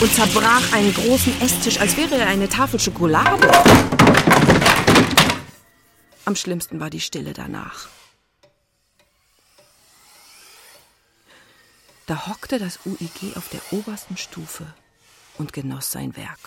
und 0.00 0.14
zerbrach 0.14 0.72
einen 0.72 0.94
großen 0.94 1.40
Esstisch, 1.40 1.80
als 1.80 1.96
wäre 1.96 2.14
er 2.14 2.28
eine 2.28 2.48
Tafel 2.48 2.78
Schokolade. 2.78 3.50
Am 6.24 6.36
schlimmsten 6.36 6.78
war 6.78 6.90
die 6.90 7.00
Stille 7.00 7.32
danach. 7.32 7.88
Da 12.06 12.28
hockte 12.28 12.60
das 12.60 12.78
UIG 12.86 13.36
auf 13.36 13.48
der 13.48 13.60
obersten 13.72 14.16
Stufe 14.16 14.72
und 15.38 15.52
genoss 15.52 15.90
sein 15.90 16.16
Werk. 16.16 16.38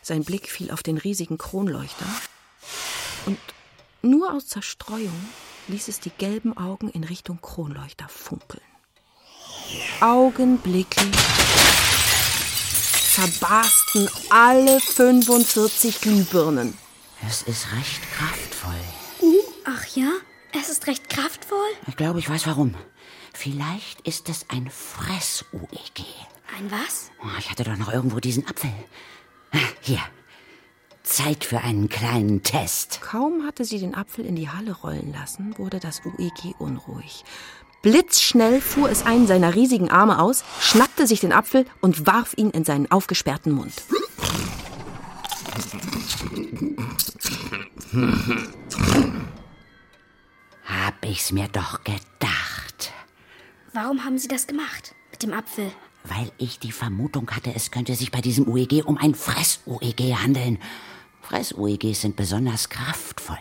Sein 0.00 0.24
Blick 0.24 0.48
fiel 0.48 0.70
auf 0.70 0.82
den 0.82 0.96
riesigen 0.96 1.38
Kronleuchter 1.38 2.06
und 3.26 3.38
nur 4.00 4.32
aus 4.32 4.46
Zerstreuung 4.46 5.28
ließ 5.66 5.88
es 5.88 5.98
die 5.98 6.10
gelben 6.10 6.56
Augen 6.56 6.88
in 6.88 7.02
Richtung 7.02 7.40
Kronleuchter 7.42 8.08
funkeln. 8.08 8.62
Augenblicklich 10.00 11.14
zerbarsten 13.12 14.08
alle 14.30 14.80
45 14.80 16.00
Glühbirnen. 16.00 16.78
Es 17.26 17.42
ist 17.42 17.72
recht 17.72 18.02
kraftvoll. 18.12 18.80
Ach 19.64 19.84
ja? 19.96 20.12
Es 20.52 20.70
ist 20.70 20.86
recht 20.86 21.08
kraftvoll? 21.10 21.68
Ich 21.88 21.96
glaube, 21.96 22.20
ich 22.20 22.30
weiß 22.30 22.46
warum. 22.46 22.74
Vielleicht 23.40 24.00
ist 24.00 24.28
es 24.28 24.46
ein 24.48 24.68
Fress-UEG. 24.68 26.04
Ein 26.58 26.72
was? 26.72 27.12
Oh, 27.22 27.38
ich 27.38 27.48
hatte 27.48 27.62
doch 27.62 27.76
noch 27.76 27.92
irgendwo 27.92 28.18
diesen 28.18 28.44
Apfel. 28.48 28.72
Hier. 29.80 30.00
Zeit 31.04 31.44
für 31.44 31.58
einen 31.58 31.88
kleinen 31.88 32.42
Test. 32.42 33.00
Kaum 33.00 33.46
hatte 33.46 33.64
sie 33.64 33.78
den 33.78 33.94
Apfel 33.94 34.26
in 34.26 34.34
die 34.34 34.50
Halle 34.50 34.72
rollen 34.72 35.12
lassen, 35.12 35.56
wurde 35.56 35.78
das 35.78 36.02
UEG 36.04 36.56
unruhig. 36.58 37.24
Blitzschnell 37.82 38.60
fuhr 38.60 38.90
es 38.90 39.06
einen 39.06 39.28
seiner 39.28 39.54
riesigen 39.54 39.88
Arme 39.88 40.18
aus, 40.18 40.42
schnappte 40.60 41.06
sich 41.06 41.20
den 41.20 41.32
Apfel 41.32 41.64
und 41.80 42.08
warf 42.08 42.34
ihn 42.36 42.50
in 42.50 42.64
seinen 42.64 42.90
aufgesperrten 42.90 43.52
Mund. 43.52 43.72
Hab 50.64 51.04
ich's 51.04 51.30
mir 51.30 51.46
doch 51.46 51.84
gedacht. 51.84 52.47
Warum 53.72 54.04
haben 54.04 54.18
Sie 54.18 54.28
das 54.28 54.46
gemacht? 54.46 54.94
Mit 55.10 55.22
dem 55.22 55.32
Apfel? 55.34 55.70
Weil 56.04 56.30
ich 56.38 56.58
die 56.58 56.72
Vermutung 56.72 57.30
hatte, 57.30 57.54
es 57.54 57.70
könnte 57.70 57.94
sich 57.94 58.10
bei 58.10 58.20
diesem 58.20 58.48
UEG 58.48 58.84
um 58.86 58.96
ein 58.96 59.14
Fress-UEG 59.14 60.14
handeln. 60.22 60.58
Fress-UEGs 61.22 62.00
sind 62.00 62.16
besonders 62.16 62.70
kraftvoll, 62.70 63.36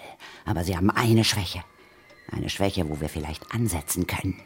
aber 0.46 0.64
sie 0.66 0.76
haben 0.76 0.90
eine 0.90 1.24
Schwäche. 1.24 1.64
Eine 2.30 2.50
Schwäche, 2.50 2.90
wo 2.90 3.00
wir 3.00 3.08
vielleicht 3.08 3.54
ansetzen 3.54 4.06
können. 4.06 4.42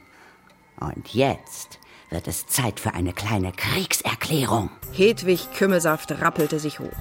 Und 0.79 1.13
jetzt 1.13 1.79
wird 2.11 2.27
es 2.27 2.45
Zeit 2.45 2.79
für 2.79 2.93
eine 2.93 3.13
kleine 3.13 3.51
Kriegserklärung. 3.51 4.69
Hedwig 4.93 5.51
Kümmelsaft 5.53 6.11
rappelte 6.21 6.59
sich 6.59 6.79
hoch. 6.79 6.91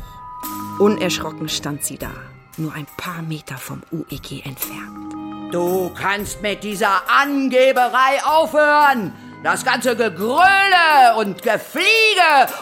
Unerschrocken 0.78 1.50
stand 1.50 1.84
sie 1.84 1.98
da, 1.98 2.12
nur 2.56 2.72
ein 2.72 2.86
paar 2.96 3.20
Meter 3.20 3.58
vom 3.58 3.82
UEG 3.92 4.46
entfernt. 4.46 5.09
Du 5.50 5.90
kannst 5.90 6.42
mit 6.42 6.62
dieser 6.62 7.02
Angeberei 7.08 8.22
aufhören. 8.24 9.12
Das 9.42 9.64
ganze 9.64 9.96
Gegröle 9.96 11.16
und 11.16 11.42
Gefliege 11.42 11.90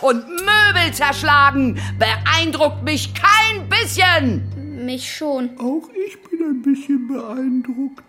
und 0.01 0.27
Möbel 0.27 0.95
zerschlagen 0.95 1.79
beeindruckt 1.99 2.83
mich 2.85 3.13
kein 3.13 3.69
bisschen. 3.69 4.87
Mich 4.87 5.17
schon. 5.17 5.51
Auch 5.59 5.89
ich 5.93 6.23
bin 6.23 6.41
ein 6.41 6.63
bisschen 6.63 7.09
beeindruckt. 7.09 8.05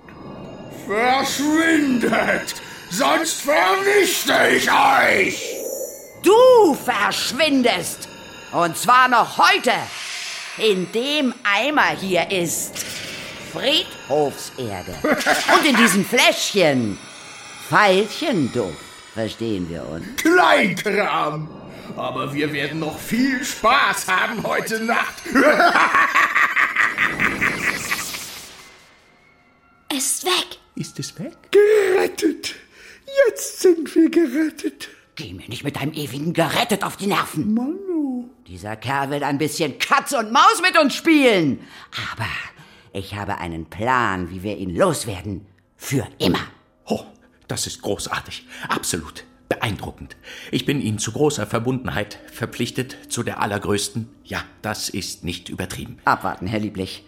Verschwindet! 0.87 2.55
Sonst 2.89 3.41
vernichte 3.41 4.33
ich 4.55 4.69
euch! 4.71 5.55
Du 6.23 6.73
verschwindest. 6.75 8.07
Und 8.53 8.77
zwar 8.77 9.09
noch 9.09 9.37
heute. 9.37 9.73
In 10.57 10.89
dem 10.91 11.33
Eimer 11.43 11.89
hier 11.99 12.31
ist 12.31 12.85
Friedhofserde. 13.51 14.95
Und 15.03 15.65
in 15.65 15.75
diesem 15.75 16.05
Fläschchen 16.05 16.97
Veilchenduft. 17.69 18.77
Verstehen 19.13 19.69
wir 19.69 19.87
uns? 19.87 20.05
Kleinkram! 20.17 21.49
Aber 21.95 22.33
wir 22.33 22.53
werden 22.53 22.79
noch 22.79 22.97
viel 22.97 23.43
Spaß 23.43 24.07
haben 24.07 24.43
heute 24.43 24.79
Nacht. 24.83 25.15
Es 29.91 30.05
ist 30.05 30.25
weg. 30.25 30.59
Ist 30.75 30.99
es 30.99 31.19
weg? 31.19 31.35
Gerettet! 31.51 32.55
Jetzt 33.27 33.59
sind 33.59 33.93
wir 33.95 34.09
gerettet. 34.09 34.89
Geh 35.15 35.33
mir 35.33 35.49
nicht 35.49 35.63
mit 35.63 35.75
deinem 35.75 35.93
ewigen 35.93 36.31
Gerettet 36.31 36.83
auf 36.83 36.95
die 36.95 37.07
Nerven. 37.07 37.53
Manu. 37.53 38.29
Dieser 38.47 38.75
Kerl 38.75 39.09
will 39.09 39.23
ein 39.23 39.37
bisschen 39.37 39.77
Katz 39.79 40.13
und 40.13 40.31
Maus 40.31 40.61
mit 40.61 40.77
uns 40.79 40.95
spielen. 40.95 41.67
Aber 42.13 42.27
ich 42.93 43.15
habe 43.15 43.37
einen 43.37 43.65
Plan, 43.65 44.29
wie 44.29 44.43
wir 44.43 44.57
ihn 44.57 44.75
loswerden. 44.75 45.45
Für 45.75 46.07
immer. 46.17 46.41
Oh, 46.85 47.03
das 47.47 47.67
ist 47.67 47.81
großartig. 47.81 48.45
Absolut 48.67 49.23
beeindruckend. 49.49 50.15
Ich 50.51 50.65
bin 50.65 50.79
Ihnen 50.79 50.99
zu 50.99 51.11
großer 51.11 51.45
Verbundenheit 51.47 52.19
verpflichtet, 52.31 52.97
zu 53.09 53.23
der 53.23 53.41
allergrößten. 53.41 54.07
Ja, 54.23 54.43
das 54.61 54.89
ist 54.89 55.23
nicht 55.23 55.49
übertrieben. 55.49 55.97
Abwarten, 56.05 56.47
Herr 56.47 56.59
Lieblich. 56.59 57.03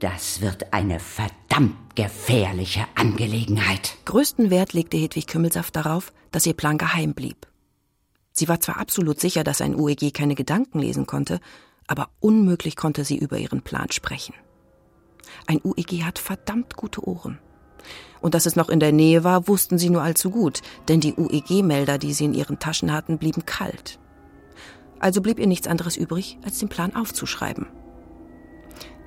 Das 0.00 0.40
wird 0.40 0.72
eine 0.72 1.00
verdammt 1.00 1.96
gefährliche 1.96 2.84
Angelegenheit. 2.94 3.96
Größten 4.04 4.50
Wert 4.50 4.72
legte 4.72 4.96
Hedwig 4.96 5.26
Kümmelsaft 5.26 5.74
darauf, 5.74 6.12
dass 6.30 6.46
ihr 6.46 6.54
Plan 6.54 6.78
geheim 6.78 7.14
blieb. 7.14 7.46
Sie 8.32 8.48
war 8.48 8.60
zwar 8.60 8.78
absolut 8.78 9.18
sicher, 9.18 9.42
dass 9.42 9.60
ein 9.60 9.74
UEG 9.74 10.14
keine 10.14 10.36
Gedanken 10.36 10.78
lesen 10.78 11.06
konnte, 11.06 11.40
aber 11.88 12.10
unmöglich 12.20 12.76
konnte 12.76 13.04
sie 13.04 13.18
über 13.18 13.38
ihren 13.38 13.62
Plan 13.62 13.90
sprechen. 13.90 14.34
Ein 15.46 15.60
UEG 15.62 16.04
hat 16.04 16.18
verdammt 16.18 16.76
gute 16.76 17.06
Ohren. 17.06 17.38
Und 18.20 18.34
dass 18.34 18.46
es 18.46 18.56
noch 18.56 18.68
in 18.68 18.80
der 18.80 18.92
Nähe 18.92 19.24
war, 19.24 19.48
wussten 19.48 19.78
sie 19.78 19.90
nur 19.90 20.02
allzu 20.02 20.30
gut, 20.30 20.62
denn 20.88 21.00
die 21.00 21.14
UEG-Melder, 21.14 21.98
die 21.98 22.12
sie 22.12 22.24
in 22.24 22.34
ihren 22.34 22.58
Taschen 22.58 22.92
hatten, 22.92 23.18
blieben 23.18 23.46
kalt. 23.46 23.98
Also 24.98 25.20
blieb 25.20 25.38
ihr 25.38 25.46
nichts 25.46 25.68
anderes 25.68 25.96
übrig, 25.96 26.38
als 26.44 26.58
den 26.58 26.68
Plan 26.68 26.96
aufzuschreiben. 26.96 27.66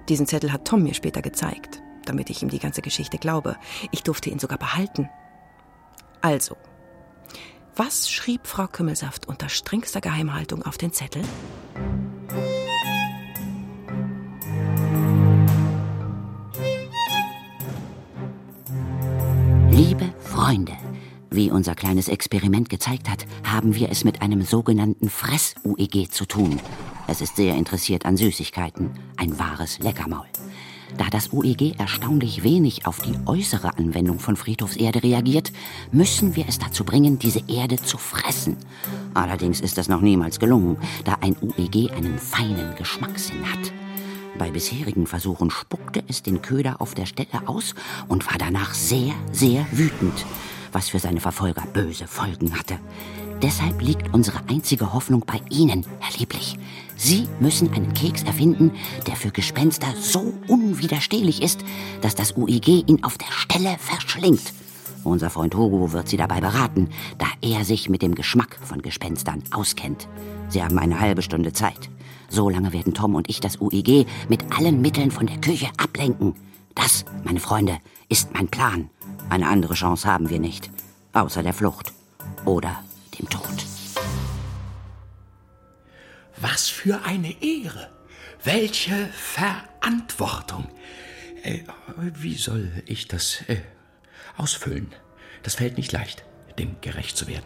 Diesen 0.08 0.28
Zettel 0.28 0.54
hat 0.54 0.66
Tom 0.66 0.84
mir 0.84 0.94
später 0.94 1.22
gezeigt, 1.22 1.82
damit 2.06 2.30
ich 2.30 2.42
ihm 2.42 2.50
die 2.50 2.60
ganze 2.60 2.82
Geschichte 2.82 3.18
glaube. 3.18 3.58
Ich 3.92 4.04
durfte 4.04 4.30
ihn 4.30 4.40
sogar 4.40 4.58
behalten. 4.58 5.10
Also, 6.22 6.56
was 7.76 8.10
schrieb 8.10 8.48
Frau 8.48 8.68
Kümmelsaft 8.68 9.28
unter 9.28 9.50
strengster 9.50 10.02
Geheimhaltung 10.02 10.64
auf 10.64 10.78
den 10.78 10.92
Zettel? 10.92 11.24
Liebe 19.82 20.13
Freunde, 20.20 20.74
wie 21.32 21.50
unser 21.50 21.74
kleines 21.74 22.08
Experiment 22.08 22.70
gezeigt 22.70 23.10
hat, 23.10 23.26
haben 23.44 23.74
wir 23.74 23.89
es 23.89 24.04
mit 24.04 24.22
einem 24.22 24.44
sogenannten 24.44 25.10
Fress-UEG 25.10 26.12
zu 26.12 26.28
tun. 26.28 26.60
Es 27.08 27.20
ist 27.20 27.36
sehr 27.36 27.56
interessiert 27.56 28.06
an 28.06 28.15
Süßigkeiten, 28.15 28.91
ein 29.17 29.39
wahres 29.39 29.80
Leckermaul. 29.80 30.28
Da 31.00 31.06
das 31.10 31.34
UEG 31.34 31.80
erstaunlich 31.80 32.44
wenig 32.44 32.86
auf 32.86 33.00
die 33.00 33.17
äußere 33.26 33.76
Anwendung 33.76 34.20
von 34.20 34.36
Friedhofserde 34.36 35.02
reagiert, 35.02 35.52
müssen 35.91 36.36
wir 36.36 36.48
es 36.48 36.60
dazu 36.60 36.84
bringen, 36.84 37.17
diese 37.17 37.41
Erde 37.48 37.78
zu 37.78 37.98
fressen. 37.98 38.58
Allerdings 39.15 39.62
ist 39.62 39.80
das 39.80 39.89
noch 39.89 40.02
niemals 40.02 40.39
gelungen, 40.39 40.78
da 41.06 41.17
ein 41.22 41.36
UEG 41.41 41.91
einen 41.91 42.20
feinen 42.20 42.76
Geschmackssinn 42.76 43.52
hat. 43.52 43.74
Bei 44.38 44.50
bisherigen 44.50 45.08
Versuchen 45.08 45.52
spuckte 45.52 46.04
es 46.08 46.24
den 46.24 46.41
Köder 46.41 46.80
auf 46.80 46.94
der 46.94 47.06
Stelle 47.06 47.48
aus 47.48 47.76
und 48.08 48.26
war 48.28 48.38
danach 48.38 48.74
sehr, 48.74 49.13
sehr 49.32 49.65
wütend, 49.72 50.26
was 50.72 50.89
für 50.89 51.00
seine 51.00 51.20
Verfolger 51.20 51.63
böse 51.74 52.08
Folgen 52.08 52.58
hatte. 52.58 52.80
Deshalb 53.41 53.82
liegt 53.82 54.13
unsere 54.13 54.39
einzige 54.48 54.94
Hoffnung 54.94 55.24
bei 55.26 55.41
Ihnen, 55.50 55.86
Herr 56.00 56.17
Lieblich. 56.17 56.58
Sie 56.96 57.28
müssen 57.39 57.74
einen 57.74 57.94
Keks 57.94 58.24
erfinden, 58.24 58.72
der 59.08 59.15
für 59.15 59.32
Gespenster 59.32 59.88
so 60.00 60.34
unwiderstehlich 60.48 61.41
ist, 61.41 61.62
dass 62.02 62.13
das 62.13 62.38
UEG 62.38 62.88
ihn 62.88 63.04
auf 63.04 63.17
der 63.17 63.32
Stelle 63.32 63.76
verschlingt. 63.80 64.54
Unser 65.04 65.32
Freund 65.32 65.56
Hugo 65.56 65.91
wird 65.94 66.08
Sie 66.08 66.17
dabei 66.17 66.39
beraten, 66.41 66.89
da 67.17 67.26
er 67.41 67.65
sich 67.65 67.89
mit 67.89 68.04
dem 68.04 68.13
Geschmack 68.13 68.60
von 68.62 68.84
Gespenstern 68.84 69.41
auskennt. 69.50 70.08
Sie 70.50 70.63
haben 70.63 70.78
eine 70.78 71.00
halbe 71.00 71.24
Stunde 71.24 71.54
Zeit. 71.54 71.89
So 72.32 72.50
lange 72.50 72.72
werden 72.72 72.94
Tom 72.94 73.15
und 73.15 73.30
ich 73.30 73.41
das 73.41 73.60
UEG 73.60 74.08
mit 74.30 74.58
allen 74.58 74.82
Mitteln 74.82 75.12
von 75.12 75.28
der 75.28 75.41
Küche 75.41 75.67
ablenken. 75.76 76.34
Das, 76.76 77.04
meine 77.26 77.41
Freunde, 77.41 77.80
ist 78.08 78.34
mein 78.34 78.48
Plan. 78.48 78.89
Eine 79.30 79.50
andere 79.50 79.74
Chance 79.74 80.08
haben 80.08 80.30
wir 80.30 80.39
nicht. 80.39 80.72
Außer 81.12 81.44
der 81.44 81.54
Flucht. 81.54 81.91
Oder 82.46 82.82
dem 83.20 83.30
Tod. 83.30 83.44
Was 86.39 86.70
für 86.70 87.04
eine 87.04 87.36
Ehre. 87.44 87.89
Welche 88.46 89.10
Verantwortung! 89.12 90.70
Äh, 91.44 91.60
wie 91.98 92.36
soll 92.36 92.72
ich 92.86 93.10
das 93.10 93.41
äh, 93.50 93.58
ausfüllen? 94.38 94.94
Das 95.44 95.56
fällt 95.56 95.76
nicht 95.76 95.91
leicht, 95.91 96.24
dem 96.58 96.78
gerecht 96.80 97.17
zu 97.17 97.28
werden. 97.28 97.46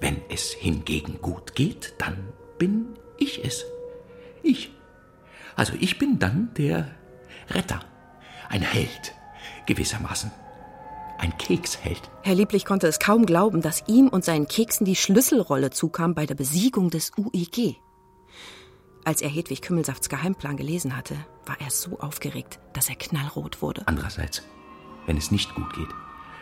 Wenn 0.00 0.20
es 0.30 0.52
hingegen 0.52 1.20
gut 1.20 1.54
geht, 1.54 1.94
dann 1.98 2.32
bin 2.58 2.86
ich 3.18 3.44
es. 3.44 3.64
Ich. 4.42 4.70
Also 5.56 5.74
ich 5.78 5.98
bin 5.98 6.18
dann 6.18 6.50
der 6.56 6.90
Retter. 7.50 7.80
Ein 8.48 8.62
Held, 8.62 9.14
gewissermaßen. 9.66 10.30
Ein 11.18 11.36
Keksheld. 11.36 12.10
Herr 12.22 12.34
Lieblich 12.34 12.64
konnte 12.64 12.86
es 12.86 12.98
kaum 12.98 13.26
glauben, 13.26 13.60
dass 13.60 13.84
ihm 13.86 14.08
und 14.08 14.24
seinen 14.24 14.48
Keksen 14.48 14.86
die 14.86 14.96
Schlüsselrolle 14.96 15.70
zukam 15.70 16.14
bei 16.14 16.24
der 16.24 16.34
Besiegung 16.34 16.88
des 16.88 17.12
UEG. 17.16 17.76
Als 19.04 19.20
er 19.20 19.28
Hedwig 19.28 19.62
Kümmelsafts 19.62 20.08
Geheimplan 20.08 20.56
gelesen 20.56 20.96
hatte, 20.96 21.16
war 21.46 21.60
er 21.60 21.70
so 21.70 21.98
aufgeregt, 22.00 22.58
dass 22.72 22.88
er 22.88 22.96
knallrot 22.96 23.60
wurde. 23.60 23.82
Andererseits, 23.86 24.42
wenn 25.06 25.16
es 25.16 25.30
nicht 25.30 25.54
gut 25.54 25.72
geht, 25.74 25.88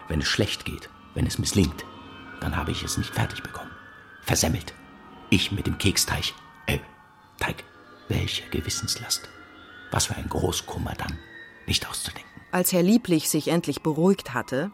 wenn 0.08 0.20
es 0.20 0.28
schlecht 0.28 0.64
geht, 0.64 0.88
wenn 1.14 1.26
es 1.26 1.38
misslingt, 1.38 1.84
dann 2.40 2.56
habe 2.56 2.70
ich 2.70 2.82
es 2.82 2.98
nicht 2.98 3.12
fertig 3.12 3.42
bekommen. 3.42 3.70
Versemmelt. 4.22 4.74
Ich 5.30 5.52
mit 5.52 5.66
dem 5.66 5.78
Keksteig. 5.78 6.34
Äh, 6.66 6.78
Teig. 7.38 7.64
Welche 8.08 8.48
Gewissenslast. 8.50 9.28
Was 9.90 10.06
für 10.06 10.16
ein 10.16 10.28
Großkummer 10.28 10.94
dann. 10.96 11.18
Nicht 11.66 11.88
auszudenken. 11.88 12.28
Als 12.50 12.72
Herr 12.72 12.82
Lieblich 12.82 13.28
sich 13.28 13.48
endlich 13.48 13.82
beruhigt 13.82 14.32
hatte, 14.32 14.70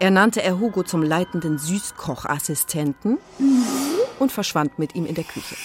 ernannte 0.00 0.42
er 0.42 0.58
Hugo 0.58 0.82
zum 0.82 1.02
leitenden 1.02 1.58
Süßkochassistenten 1.58 3.18
und 4.18 4.32
verschwand 4.32 4.78
mit 4.80 4.96
ihm 4.96 5.06
in 5.06 5.14
der 5.14 5.24
Küche. 5.24 5.56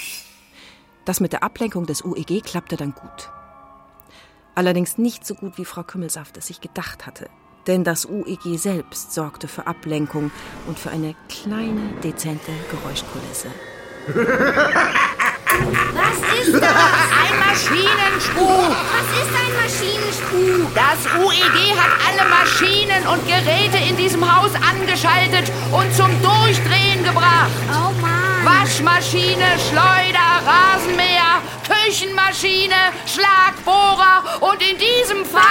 Das 1.05 1.19
mit 1.19 1.33
der 1.33 1.41
Ablenkung 1.41 1.87
des 1.87 2.03
UEG 2.03 2.43
klappte 2.43 2.77
dann 2.77 2.93
gut. 2.93 3.31
Allerdings 4.53 4.99
nicht 4.99 5.25
so 5.25 5.33
gut, 5.33 5.57
wie 5.57 5.65
Frau 5.65 5.83
Kümmelsaft 5.83 6.37
es 6.37 6.47
sich 6.47 6.61
gedacht 6.61 7.07
hatte. 7.07 7.29
Denn 7.65 7.83
das 7.83 8.05
UEG 8.05 8.57
selbst 8.59 9.13
sorgte 9.13 9.47
für 9.47 9.65
Ablenkung 9.67 10.31
und 10.67 10.77
für 10.77 10.91
eine 10.91 11.15
kleine, 11.27 11.93
dezente 12.03 12.51
Geräuschkulisse. 12.71 13.49
Was 15.93 16.17
ist 16.39 16.53
das? 16.53 16.61
Ein 16.61 17.35
Maschinenspuk! 17.39 18.75
Was 18.93 19.09
ist 19.21 19.33
ein 19.33 19.53
Maschinenspuk? 19.61 20.75
Das 20.75 20.99
UEG 21.19 21.75
hat 21.75 21.93
alle 22.07 22.29
Maschinen 22.29 23.07
und 23.07 23.25
Geräte 23.27 23.77
in 23.89 23.97
diesem 23.97 24.23
Haus 24.23 24.51
angeschaltet 24.55 25.51
und 25.71 25.93
zum 25.95 26.11
Durchdrehen 26.21 27.03
gebracht. 27.03 27.51
Oh 27.71 27.91
Mann. 28.01 28.27
Waschmaschine, 28.45 29.57
Schleuder, 29.69 30.29
Rasenmäher, 30.45 31.41
Küchenmaschine, 31.67 32.93
Schlagbohrer 33.05 34.41
und 34.41 34.61
in 34.61 34.77
diesem 34.77 35.25
Fall... 35.25 35.43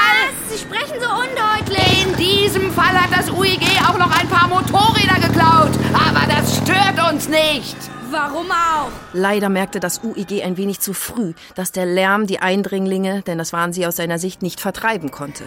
Was? 0.48 0.56
Sie 0.56 0.64
sprechen 0.64 1.00
so 1.00 1.08
undeutlich. 1.10 2.06
In 2.06 2.16
diesem 2.16 2.72
Fall 2.72 2.94
hat 2.94 3.10
das 3.12 3.30
UEG 3.30 3.66
auch 3.86 3.98
noch 3.98 4.10
ein 4.18 4.28
paar 4.28 4.48
Motorräder 4.48 5.20
geklaut. 5.20 5.72
Aber 5.92 6.26
das 6.26 6.56
stört 6.56 7.12
uns 7.12 7.28
nicht. 7.28 7.76
Warum 8.10 8.50
auch? 8.50 8.90
Leider 9.12 9.48
merkte 9.48 9.80
das 9.80 10.00
UEG 10.02 10.42
ein 10.44 10.56
wenig 10.56 10.80
zu 10.80 10.92
früh, 10.92 11.32
dass 11.54 11.72
der 11.72 11.86
Lärm 11.86 12.26
die 12.26 12.38
Eindringlinge, 12.38 13.22
denn 13.22 13.38
das 13.38 13.52
waren 13.52 13.72
sie 13.72 13.86
aus 13.86 13.96
seiner 13.96 14.18
Sicht, 14.18 14.42
nicht 14.42 14.60
vertreiben 14.60 15.10
konnte. 15.10 15.44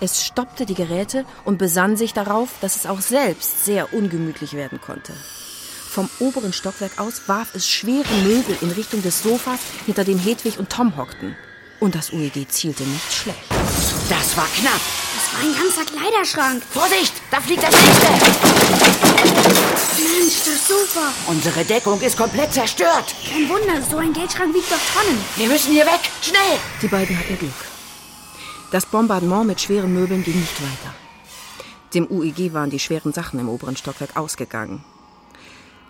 Es 0.00 0.24
stoppte 0.24 0.66
die 0.66 0.74
Geräte 0.74 1.24
und 1.44 1.56
besann 1.56 1.96
sich 1.96 2.12
darauf, 2.12 2.50
dass 2.60 2.76
es 2.76 2.86
auch 2.86 3.00
selbst 3.00 3.64
sehr 3.64 3.94
ungemütlich 3.94 4.52
werden 4.52 4.80
konnte. 4.80 5.14
Vom 5.90 6.10
oberen 6.18 6.52
Stockwerk 6.52 6.98
aus 6.98 7.28
warf 7.28 7.54
es 7.54 7.66
schwere 7.66 8.12
Möbel 8.24 8.58
in 8.60 8.70
Richtung 8.72 9.02
des 9.02 9.22
Sofas, 9.22 9.60
hinter 9.86 10.04
dem 10.04 10.18
Hedwig 10.18 10.58
und 10.58 10.68
Tom 10.68 10.98
hockten. 10.98 11.34
Und 11.80 11.94
das 11.94 12.12
UEG 12.12 12.46
zielte 12.50 12.82
nicht 12.82 13.12
schlecht. 13.12 13.38
Das 14.10 14.36
war 14.36 14.46
knapp. 14.58 14.80
Das 15.14 15.32
war 15.32 15.40
ein 15.40 15.54
ganzer 15.54 15.84
Kleiderschrank. 15.84 16.62
Vorsicht, 16.70 17.14
da 17.30 17.40
fliegt 17.40 17.62
das 17.62 17.72
nächste. 17.72 18.65
Mensch, 19.22 20.44
das 20.44 20.68
Sofa. 20.68 21.12
Unsere 21.26 21.64
Deckung 21.64 22.00
ist 22.00 22.16
komplett 22.16 22.52
zerstört. 22.52 23.14
Kein 23.30 23.48
Wunder, 23.48 23.82
so 23.82 23.98
ein 23.98 24.12
Geldschrank 24.12 24.54
wiegt 24.54 24.70
doch 24.70 24.78
Tonnen. 24.94 25.18
Wir 25.36 25.48
müssen 25.48 25.72
hier 25.72 25.86
weg. 25.86 26.00
Schnell. 26.22 26.58
Die 26.82 26.88
beiden 26.88 27.18
hatten 27.18 27.38
Glück. 27.38 27.52
Das 28.70 28.86
Bombardement 28.86 29.46
mit 29.46 29.60
schweren 29.60 29.94
Möbeln 29.94 30.24
ging 30.24 30.38
nicht 30.38 30.60
weiter. 30.60 30.94
Dem 31.94 32.06
UEG 32.10 32.52
waren 32.52 32.70
die 32.70 32.80
schweren 32.80 33.12
Sachen 33.12 33.38
im 33.40 33.48
oberen 33.48 33.76
Stockwerk 33.76 34.16
ausgegangen. 34.16 34.84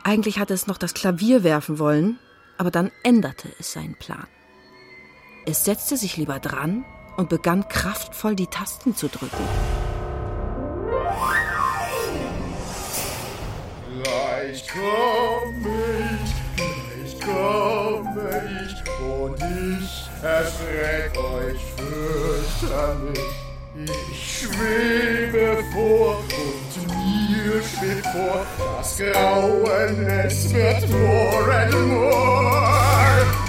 Eigentlich 0.04 0.38
hatte 0.38 0.54
es 0.54 0.66
noch 0.66 0.78
das 0.78 0.94
Klavier 0.94 1.42
werfen 1.42 1.78
wollen, 1.78 2.18
aber 2.58 2.70
dann 2.70 2.92
änderte 3.02 3.52
es 3.58 3.72
seinen 3.72 3.96
Plan. 3.96 4.26
Es 5.46 5.64
setzte 5.64 5.96
sich 5.96 6.16
lieber 6.16 6.38
dran 6.38 6.84
und 7.16 7.28
begann 7.28 7.68
kraftvoll 7.68 8.36
die 8.36 8.46
Tasten 8.46 8.94
zu 8.94 9.08
drücken. 9.08 9.44
Gleich 14.56 14.68
komm 14.72 15.66
ich, 15.66 17.20
gleich 17.20 17.20
komm 17.22 18.18
ich, 18.64 18.74
und 19.04 19.36
ich 19.36 20.08
erschreck 20.22 21.12
euch 21.18 21.60
fürchterlich. 21.76 23.20
Ich 24.10 24.40
schwebe 24.40 25.62
vor 25.74 26.16
und 26.16 26.72
mir 26.88 27.62
schwebt 27.62 28.06
vor 28.06 28.46
das 28.78 28.96
Grauen, 28.96 30.06
es 30.06 30.54
wird 30.54 30.88
more 30.88 31.54
and 31.54 31.88
more. 31.88 32.56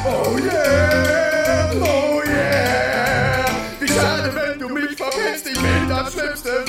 Oh 0.03 0.37
yeah, 0.37 1.71
oh 1.73 2.21
yeah. 2.27 3.45
Wie 3.79 3.87
schade, 3.87 4.35
wenn 4.35 4.59
du 4.59 4.67
mich 4.67 4.97
verpisst, 4.97 5.47
ich 5.47 5.57
bin 5.57 5.87
das 5.87 6.11
schlimmste 6.11 6.65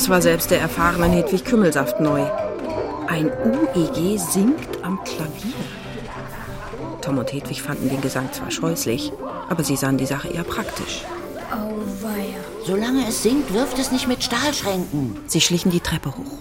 Das 0.00 0.08
war 0.08 0.22
selbst 0.22 0.50
der 0.50 0.62
erfahrenen 0.62 1.12
Hedwig 1.12 1.44
Kümmelsaft 1.44 2.00
neu. 2.00 2.24
Ein 3.06 3.30
UEG 3.44 4.18
singt 4.18 4.82
am 4.82 4.98
Klavier. 5.04 5.52
Tom 7.02 7.18
und 7.18 7.30
Hedwig 7.30 7.60
fanden 7.60 7.90
den 7.90 8.00
Gesang 8.00 8.32
zwar 8.32 8.50
scheußlich, 8.50 9.12
aber 9.50 9.62
sie 9.62 9.76
sahen 9.76 9.98
die 9.98 10.06
Sache 10.06 10.28
eher 10.28 10.44
praktisch. 10.44 11.04
Auweia. 11.52 12.40
Solange 12.64 13.06
es 13.08 13.22
singt, 13.22 13.52
wirft 13.52 13.78
es 13.78 13.92
nicht 13.92 14.08
mit 14.08 14.24
Stahlschränken. 14.24 15.18
Sie 15.26 15.42
schlichen 15.42 15.70
die 15.70 15.80
Treppe 15.80 16.16
hoch. 16.16 16.38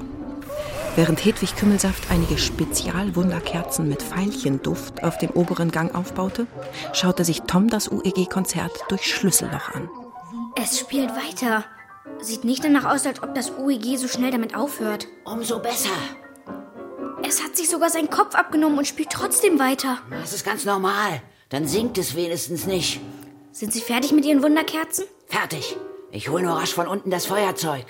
Während 0.95 1.25
Hedwig 1.25 1.57
Kümmelsaft 1.57 2.09
einige 2.09 2.37
Spezialwunderkerzen 2.37 3.89
mit 3.89 4.09
Veilchenduft 4.09 5.03
auf 5.03 5.17
dem 5.17 5.31
oberen 5.31 5.71
Gang 5.71 5.93
aufbaute, 5.93 6.47
schaute 6.93 7.25
sich 7.25 7.41
Tom 7.41 7.67
das 7.67 7.91
UEG-Konzert 7.91 8.85
durch 8.87 9.13
Schlüsselloch 9.13 9.75
an. 9.75 9.89
Es 10.55 10.79
spielt 10.79 11.09
weiter. 11.09 11.65
Sieht 12.21 12.43
nicht 12.43 12.63
danach 12.63 12.85
aus, 12.85 13.05
als 13.05 13.23
ob 13.23 13.33
das 13.35 13.51
UEG 13.57 13.97
so 13.97 14.07
schnell 14.07 14.31
damit 14.31 14.55
aufhört. 14.55 15.07
Umso 15.23 15.59
besser. 15.59 15.89
Es 17.23 17.43
hat 17.43 17.55
sich 17.55 17.69
sogar 17.69 17.89
seinen 17.89 18.09
Kopf 18.09 18.35
abgenommen 18.35 18.77
und 18.77 18.87
spielt 18.87 19.09
trotzdem 19.09 19.59
weiter. 19.59 19.99
Das 20.09 20.33
ist 20.33 20.45
ganz 20.45 20.65
normal. 20.65 21.21
Dann 21.49 21.67
singt 21.67 21.97
es 21.97 22.15
wenigstens 22.15 22.65
nicht. 22.65 23.01
Sind 23.51 23.73
Sie 23.73 23.81
fertig 23.81 24.11
mit 24.11 24.25
Ihren 24.25 24.43
Wunderkerzen? 24.43 25.05
Fertig. 25.27 25.75
Ich 26.11 26.29
hole 26.29 26.43
nur 26.43 26.53
rasch 26.53 26.73
von 26.73 26.87
unten 26.87 27.09
das 27.11 27.25
Feuerzeug. 27.25 27.85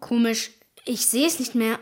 Komisch. 0.00 0.50
Ich 0.84 1.06
sehe 1.06 1.26
es 1.26 1.38
nicht 1.38 1.54
mehr. 1.54 1.78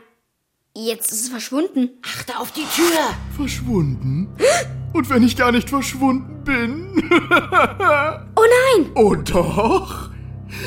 Jetzt 0.77 1.11
ist 1.11 1.23
es 1.23 1.29
verschwunden. 1.29 1.91
Achte 2.03 2.39
auf 2.39 2.53
die 2.53 2.65
Tür. 2.75 2.99
Verschwunden? 3.37 4.29
Und 4.93 5.11
wenn 5.11 5.23
ich 5.23 5.37
gar 5.37 5.53
nicht 5.53 5.69
verschwunden 5.69 6.45
bin? 6.45 6.87
Oh 8.37 8.45
nein! 8.77 8.93
oh 8.95 9.15
doch! 9.15 10.11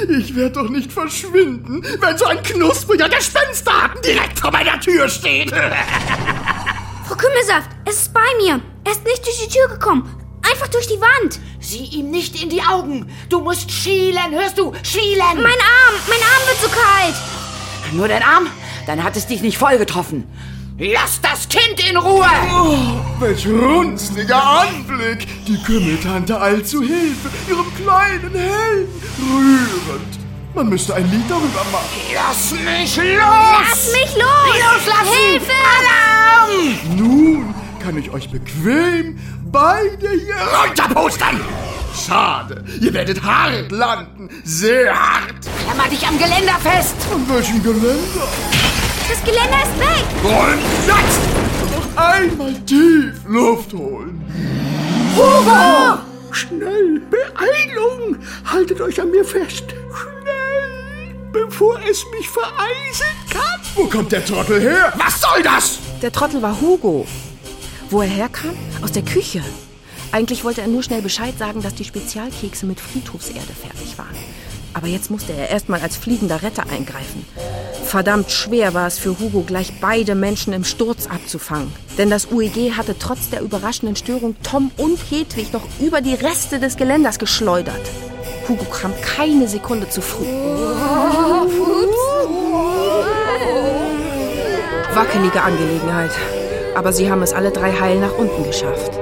Ich 0.09 0.35
werde 0.35 0.51
doch 0.51 0.69
nicht 0.69 0.91
verschwinden, 0.91 1.83
wenn 1.99 2.17
so 2.17 2.25
ein 2.25 2.41
knuspriger 2.41 3.09
Gespensterhaken 3.09 4.01
direkt 4.01 4.39
vor 4.39 4.51
meiner 4.51 4.79
Tür 4.79 5.09
steht. 5.09 5.51
Frau 7.07 7.15
Kümmelsaft, 7.15 7.69
es 7.85 8.03
ist 8.03 8.13
bei 8.13 8.25
mir. 8.41 8.61
Er 8.85 8.91
ist 8.91 9.05
nicht 9.05 9.25
durch 9.25 9.45
die 9.45 9.53
Tür 9.53 9.67
gekommen. 9.67 10.09
Einfach 10.49 10.67
durch 10.67 10.87
die 10.87 10.99
Wand. 10.99 11.39
Sieh 11.59 11.85
ihm 11.85 12.11
nicht 12.11 12.41
in 12.41 12.49
die 12.49 12.61
Augen. 12.61 13.09
Du 13.29 13.39
musst 13.39 13.71
schielen, 13.71 14.31
hörst 14.31 14.57
du? 14.57 14.73
Schielen. 14.83 15.35
Mein 15.35 15.45
Arm, 15.45 15.95
mein 16.07 16.19
Arm 16.19 16.47
wird 16.47 16.61
so 16.61 16.67
kalt. 16.67 17.15
Nur 17.93 18.07
dein 18.07 18.23
Arm? 18.23 18.47
Dann 18.85 19.03
hat 19.03 19.15
es 19.15 19.27
dich 19.27 19.41
nicht 19.41 19.57
voll 19.57 19.77
getroffen. 19.77 20.27
Lass 20.79 21.21
das 21.21 21.47
Kind 21.47 21.87
in 21.87 21.95
Ruhe! 21.97 22.25
Oh, 22.51 22.99
welch 23.19 23.45
runzliger 23.47 24.41
Anblick! 24.43 25.27
Die 25.45 25.61
Kümmeltante 25.61 26.41
eilt 26.41 26.67
zu 26.67 26.81
Hilfe, 26.81 27.29
ihrem 27.47 27.71
kleinen 27.75 28.33
Helden. 28.33 29.03
Rührend. 29.19 30.19
Man 30.55 30.69
müsste 30.69 30.95
ein 30.95 31.09
Lied 31.11 31.29
darüber 31.29 31.63
machen. 31.71 31.85
Lass 32.15 32.53
mich 32.53 32.97
los! 32.97 33.05
Lass 33.05 33.91
mich 33.93 34.15
los! 34.15 34.55
Loslassen! 34.63 35.13
Hilfe! 35.29 35.51
Alarm! 35.77 36.97
Nun 36.97 37.55
kann 37.79 37.95
ich 37.95 38.09
euch 38.09 38.31
bequem 38.31 39.19
beide 39.51 40.09
hier 40.09 40.35
runterpostern. 40.59 41.39
Schade, 41.95 42.65
ihr 42.81 42.91
werdet 42.95 43.21
hart 43.21 43.71
landen. 43.71 44.27
Sehr 44.43 44.91
hart. 44.91 45.35
Klammer 45.63 45.87
dich 45.87 46.05
am 46.07 46.17
Geländer 46.17 46.57
fest! 46.63 46.95
An 47.13 47.29
welchem 47.29 47.61
Geländer? 47.61 48.27
Das 49.09 49.21
Geländer 49.23 49.63
ist 49.63 49.79
weg! 49.79 50.05
Und 50.23 50.61
jetzt 50.87 51.19
noch 51.75 52.03
einmal 52.03 52.53
tief 52.65 53.13
Luft 53.27 53.73
holen. 53.73 54.23
Schnell, 56.31 57.01
Beeilung! 57.11 58.17
Haltet 58.45 58.81
euch 58.81 58.99
an 58.99 59.11
mir 59.11 59.23
fest. 59.23 59.65
Schnell, 59.93 61.15
bevor 61.31 61.79
es 61.89 62.03
mich 62.17 62.27
vereisen 62.27 63.15
kann. 63.29 63.59
Wo 63.75 63.85
kommt 63.85 64.11
der 64.11 64.25
Trottel 64.25 64.59
her? 64.61 64.93
Was 64.97 65.21
soll 65.21 65.43
das? 65.43 65.79
Der 66.01 66.11
Trottel 66.11 66.41
war 66.41 66.59
Hugo. 66.59 67.05
Wo 67.89 68.01
er 68.01 68.07
herkam? 68.07 68.55
Aus 68.81 68.91
der 68.91 69.03
Küche. 69.03 69.43
Eigentlich 70.11 70.43
wollte 70.43 70.61
er 70.61 70.67
nur 70.67 70.83
schnell 70.83 71.01
Bescheid 71.01 71.37
sagen, 71.37 71.61
dass 71.61 71.75
die 71.75 71.85
Spezialkekse 71.85 72.65
mit 72.65 72.79
Friedhofserde 72.79 73.53
fertig 73.53 73.97
waren. 73.97 74.15
Aber 74.73 74.87
jetzt 74.87 75.11
musste 75.11 75.33
er 75.33 75.49
erstmal 75.49 75.81
als 75.81 75.97
fliegender 75.97 76.41
Retter 76.41 76.63
eingreifen. 76.69 77.25
Verdammt 77.85 78.31
schwer 78.31 78.73
war 78.73 78.87
es 78.87 78.97
für 78.97 79.19
Hugo, 79.19 79.41
gleich 79.41 79.79
beide 79.79 80.15
Menschen 80.15 80.51
im 80.51 80.63
Sturz 80.63 81.05
abzufangen. 81.07 81.71
Denn 81.97 82.09
das 82.09 82.31
UEG 82.31 82.71
hatte 82.75 82.97
trotz 82.97 83.29
der 83.29 83.41
überraschenden 83.41 83.95
Störung 83.95 84.35
Tom 84.41 84.71
und 84.77 84.97
Hedwig 85.11 85.53
noch 85.53 85.67
über 85.79 86.01
die 86.01 86.15
Reste 86.15 86.59
des 86.59 86.75
Geländers 86.75 87.19
geschleudert. 87.19 87.81
Hugo 88.47 88.65
kam 88.65 88.93
keine 89.01 89.47
Sekunde 89.47 89.89
zu 89.89 90.01
früh. 90.01 90.25
Wackelige 94.95 95.41
Angelegenheit. 95.41 96.11
Aber 96.75 96.91
sie 96.93 97.11
haben 97.11 97.21
es 97.21 97.33
alle 97.33 97.51
drei 97.51 97.71
heil 97.79 97.99
nach 97.99 98.17
unten 98.17 98.43
geschafft. 98.43 98.99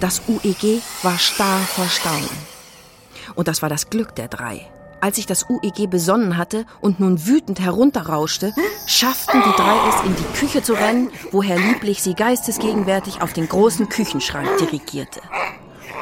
Das 0.00 0.22
UEG 0.28 0.82
war 1.02 1.18
starr 1.18 1.60
vor 1.60 1.88
Staunen. 1.88 2.28
Und 3.34 3.48
das 3.48 3.62
war 3.62 3.68
das 3.68 3.88
Glück 3.90 4.14
der 4.14 4.28
drei. 4.28 4.66
Als 5.00 5.16
sich 5.16 5.26
das 5.26 5.46
UEG 5.48 5.88
besonnen 5.88 6.36
hatte 6.36 6.66
und 6.80 6.98
nun 6.98 7.26
wütend 7.26 7.60
herunterrauschte, 7.60 8.52
schafften 8.86 9.42
die 9.44 9.56
drei 9.56 9.76
es, 9.88 10.04
in 10.04 10.16
die 10.16 10.38
Küche 10.38 10.62
zu 10.62 10.72
rennen, 10.72 11.10
wo 11.30 11.42
Herr 11.42 11.58
Lieblich 11.58 12.02
sie 12.02 12.14
geistesgegenwärtig 12.14 13.22
auf 13.22 13.32
den 13.32 13.48
großen 13.48 13.88
Küchenschrank 13.88 14.48
dirigierte. 14.58 15.20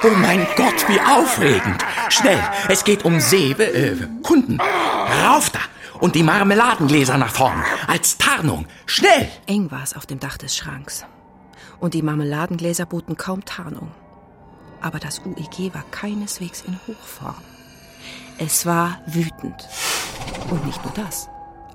Oh 0.03 0.11
mein 0.21 0.47
Gott, 0.57 0.89
wie 0.89 1.01
aufregend! 1.01 1.85
Schnell, 2.09 2.41
es 2.69 2.85
geht 2.85 3.05
um 3.05 3.21
Sebe, 3.21 3.65
äh, 3.65 3.97
Kunden. 4.23 4.59
Rauf 4.61 5.51
da! 5.51 5.61
Und 6.01 6.15
die 6.15 6.23
Marmeladengläser 6.23 7.17
nach 7.17 7.31
vorn. 7.31 7.63
Als 7.87 8.19
Tarnung. 8.19 8.67
Schnell! 8.87 9.29
Eng 9.47 9.71
war 9.71 9.83
es 9.83 9.97
auf 9.97 10.07
dem 10.07 10.21
Dach 10.21 10.37
des 10.37 10.57
Schranks. 10.57 11.05
Und 11.81 11.95
die 11.95 12.03
Marmeladengläser 12.03 12.87
boten 12.87 13.17
kaum 13.17 13.45
Tarnung. 13.45 13.91
Aber 14.81 14.99
das 14.99 15.21
UEG 15.25 15.75
war 15.75 15.85
keineswegs 15.91 16.63
in 16.67 16.79
Hochform. 16.87 17.37
Es 18.39 18.67
war 18.67 19.01
wütend. 19.07 19.67
Und 20.51 20.67
nicht 20.67 20.85
nur 20.85 20.93
das. 20.95 21.29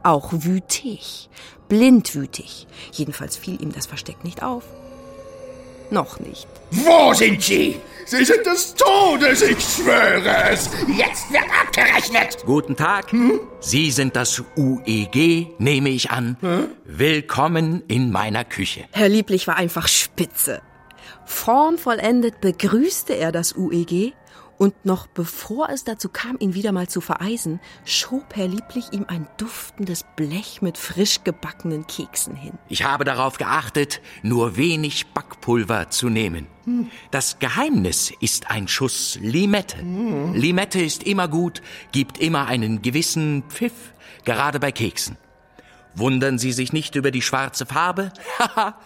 Auch 0.03 0.29
wütig. 0.31 1.29
Blindwütig. 1.67 2.67
Jedenfalls 2.91 3.35
fiel 3.35 3.59
ihm 3.61 3.71
das 3.71 3.87
Versteck 3.87 4.23
nicht 4.23 4.43
auf. 4.43 4.63
Noch 5.89 6.19
nicht. 6.19 6.47
Wo 6.69 7.13
sind 7.13 7.41
Sie? 7.41 7.77
Sie 8.05 8.23
sind 8.23 8.45
des 8.45 8.75
Todes, 8.75 9.41
ich 9.41 9.59
schwöre 9.59 10.51
es. 10.51 10.69
Jetzt 10.87 11.31
wird 11.31 11.43
abgerechnet. 11.61 12.37
Guten 12.45 12.75
Tag. 12.75 13.13
Sie 13.59 13.91
sind 13.91 14.15
das 14.15 14.43
UEG, 14.55 15.59
nehme 15.59 15.89
ich 15.89 16.11
an. 16.11 16.37
Willkommen 16.85 17.83
in 17.87 18.11
meiner 18.11 18.45
Küche. 18.45 18.85
Herr 18.91 19.09
Lieblich 19.09 19.47
war 19.47 19.55
einfach 19.57 19.87
spitze. 19.87 20.61
Formvollendet 21.25 22.39
begrüßte 22.39 23.13
er 23.13 23.31
das 23.31 23.53
UEG 23.55 24.13
und 24.61 24.85
noch 24.85 25.07
bevor 25.07 25.69
es 25.69 25.85
dazu 25.85 26.07
kam, 26.07 26.37
ihn 26.37 26.53
wieder 26.53 26.71
mal 26.71 26.87
zu 26.87 27.01
vereisen, 27.01 27.59
schob 27.83 28.35
Herr 28.35 28.47
Lieblich 28.47 28.93
ihm 28.93 29.05
ein 29.07 29.27
duftendes 29.37 30.05
Blech 30.15 30.61
mit 30.61 30.77
frisch 30.77 31.23
gebackenen 31.23 31.87
Keksen 31.87 32.35
hin. 32.35 32.59
Ich 32.69 32.83
habe 32.83 33.03
darauf 33.03 33.39
geachtet, 33.39 34.01
nur 34.21 34.57
wenig 34.57 35.07
Backpulver 35.15 35.89
zu 35.89 36.09
nehmen. 36.09 36.45
Das 37.09 37.39
Geheimnis 37.39 38.13
ist 38.19 38.51
ein 38.51 38.67
Schuss 38.67 39.17
Limette. 39.19 39.77
Limette 39.81 40.79
ist 40.79 41.01
immer 41.01 41.27
gut, 41.27 41.63
gibt 41.91 42.19
immer 42.19 42.45
einen 42.45 42.83
gewissen 42.83 43.41
Pfiff, 43.49 43.93
gerade 44.25 44.59
bei 44.59 44.71
Keksen. 44.71 45.17
Wundern 45.93 46.37
Sie 46.37 46.53
sich 46.53 46.73
nicht 46.73 46.95
über 46.95 47.11
die 47.11 47.21
schwarze 47.21 47.65
Farbe? 47.65 48.11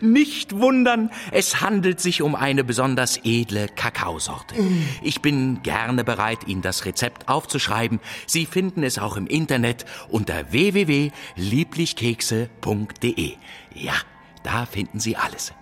nicht 0.00 0.56
wundern, 0.56 1.10
es 1.32 1.60
handelt 1.60 2.00
sich 2.00 2.22
um 2.22 2.34
eine 2.34 2.64
besonders 2.64 3.20
edle 3.24 3.68
Kakaosorte. 3.68 4.54
Ich 5.02 5.20
bin 5.22 5.62
gerne 5.62 6.04
bereit, 6.04 6.46
Ihnen 6.46 6.62
das 6.62 6.84
Rezept 6.84 7.28
aufzuschreiben. 7.28 8.00
Sie 8.26 8.46
finden 8.46 8.82
es 8.82 8.98
auch 8.98 9.16
im 9.16 9.26
Internet 9.26 9.84
unter 10.08 10.52
www.lieblichkekse.de. 10.52 13.32
Ja, 13.74 13.94
da 14.42 14.66
finden 14.66 15.00
Sie 15.00 15.16
alles. 15.16 15.52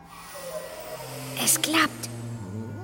Es 1.43 1.61
klappt. 1.61 2.09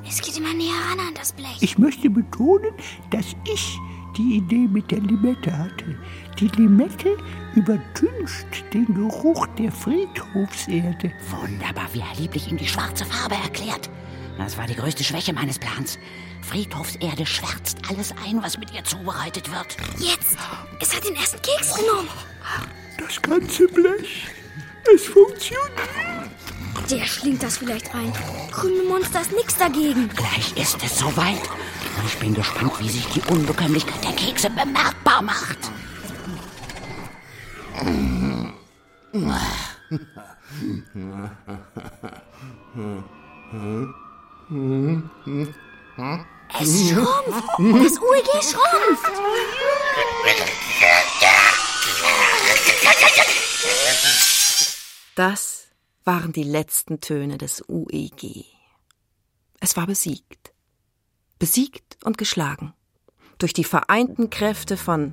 Es 0.06 0.20
geht 0.20 0.36
immer 0.36 0.52
näher 0.52 0.74
ran 0.90 1.00
an 1.00 1.14
das 1.14 1.32
Blech. 1.32 1.56
Ich 1.60 1.78
möchte 1.78 2.10
betonen, 2.10 2.74
dass 3.10 3.26
ich 3.52 3.78
die 4.16 4.36
Idee 4.36 4.68
mit 4.68 4.90
der 4.90 5.00
Limette 5.00 5.56
hatte. 5.56 5.98
Die 6.38 6.48
Limette 6.48 7.16
übertüncht 7.54 8.72
den 8.72 8.86
Geruch 8.94 9.46
der 9.58 9.70
Friedhofserde. 9.70 11.12
Wunderbar, 11.30 11.88
wie 11.92 12.00
Herr 12.00 12.16
Lieblich 12.18 12.50
ihm 12.50 12.56
die 12.56 12.66
schwarze 12.66 13.04
Farbe 13.04 13.34
erklärt. 13.34 13.90
Das 14.38 14.56
war 14.56 14.66
die 14.66 14.74
größte 14.74 15.04
Schwäche 15.04 15.32
meines 15.32 15.58
Plans. 15.58 15.98
Friedhofserde 16.40 17.26
schwärzt 17.26 17.78
alles 17.88 18.12
ein, 18.26 18.42
was 18.42 18.58
mit 18.58 18.72
ihr 18.72 18.82
zubereitet 18.82 19.50
wird. 19.50 19.76
Jetzt! 19.98 20.36
Es 20.80 20.94
hat 20.94 21.04
den 21.04 21.14
ersten 21.14 21.40
Keks 21.42 21.74
genommen. 21.74 22.08
Das 22.98 23.20
ganze 23.20 23.66
Blech. 23.68 24.26
Es 24.92 25.04
funktioniert. 25.04 25.70
Der 26.90 27.06
schlingt 27.06 27.42
das 27.42 27.58
vielleicht 27.58 27.94
ein. 27.94 28.12
Grüne 28.50 28.82
Monster 28.84 29.20
ist 29.20 29.32
nix 29.32 29.56
dagegen. 29.56 30.08
Gleich 30.08 30.56
ist 30.56 30.82
es 30.82 30.98
soweit. 30.98 31.42
Ich 32.06 32.18
bin 32.18 32.34
gespannt, 32.34 32.72
wie 32.80 32.88
sich 32.88 33.06
die 33.06 33.20
Unbekömmlichkeit 33.30 34.02
der 34.02 34.12
Kekse 34.12 34.50
bemerkbar 34.50 35.22
macht. 35.22 35.58
Es 46.60 46.90
schrumpft. 46.90 47.44
Das 47.58 47.98
UEG 47.98 48.42
schrumpft. 48.42 49.12
Das 55.14 55.68
waren 56.04 56.32
die 56.32 56.42
letzten 56.42 57.00
Töne 57.00 57.38
des 57.38 57.62
UEG. 57.68 58.46
Es 59.60 59.76
war 59.76 59.86
besiegt. 59.86 60.52
Besiegt 61.38 61.98
und 62.04 62.18
geschlagen. 62.18 62.74
Durch 63.38 63.52
die 63.52 63.64
vereinten 63.64 64.30
Kräfte 64.30 64.76
von 64.76 65.12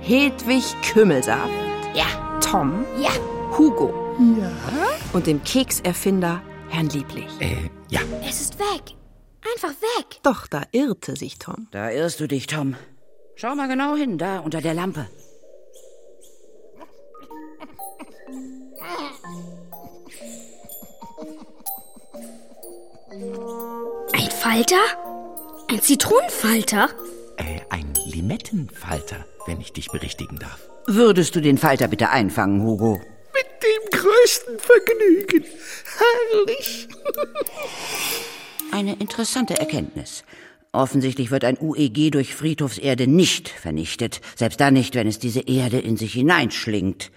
Hedwig 0.00 0.64
Kümmelsaft, 0.82 1.65
Ja, 1.96 2.38
Tom, 2.40 2.84
ja. 2.98 3.10
Hugo 3.56 3.86
und 5.14 5.26
dem 5.26 5.42
Kekserfinder 5.42 6.42
Herrn 6.68 6.90
Lieblich. 6.90 7.28
Äh, 7.40 7.70
ja. 7.88 8.00
Es 8.28 8.42
ist 8.42 8.58
weg. 8.58 8.94
Einfach 9.54 9.70
weg. 9.70 10.18
Doch 10.22 10.46
da 10.46 10.64
irrte 10.72 11.16
sich 11.16 11.38
Tom. 11.38 11.68
Da 11.70 11.90
irrst 11.90 12.20
du 12.20 12.28
dich, 12.28 12.48
Tom. 12.48 12.76
Schau 13.34 13.54
mal 13.54 13.66
genau 13.66 13.96
hin, 13.96 14.18
da 14.18 14.40
unter 14.40 14.60
der 14.60 14.74
Lampe. 14.74 15.06
Ein 24.12 24.30
Falter? 24.30 24.76
Ein 25.70 25.80
Zitronenfalter? 25.80 26.90
Äh, 27.38 27.60
ein 27.70 27.94
Limettenfalter, 28.04 29.24
wenn 29.46 29.62
ich 29.62 29.72
dich 29.72 29.88
berichtigen 29.90 30.38
darf. 30.38 30.68
Würdest 30.86 31.34
du 31.34 31.40
den 31.40 31.58
Falter 31.58 31.88
bitte 31.88 32.10
einfangen, 32.10 32.62
Hugo? 32.62 33.00
Mit 33.34 33.62
dem 33.62 34.00
größten 34.00 34.58
Vergnügen. 34.58 35.44
Herrlich. 35.98 36.88
Eine 38.70 38.94
interessante 38.94 39.58
Erkenntnis. 39.58 40.24
Offensichtlich 40.72 41.30
wird 41.30 41.44
ein 41.44 41.58
UEG 41.58 42.12
durch 42.12 42.34
Friedhofserde 42.34 43.06
nicht 43.06 43.48
vernichtet, 43.48 44.20
selbst 44.36 44.60
dann 44.60 44.74
nicht, 44.74 44.94
wenn 44.94 45.08
es 45.08 45.18
diese 45.18 45.40
Erde 45.40 45.78
in 45.78 45.96
sich 45.96 46.12
hineinschlingt. 46.12 47.10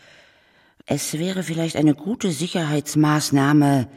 Es 0.85 1.19
wäre 1.19 1.43
vielleicht 1.43 1.75
eine 1.75 1.93
gute 1.93 2.31
Sicherheitsmaßnahme, 2.31 3.87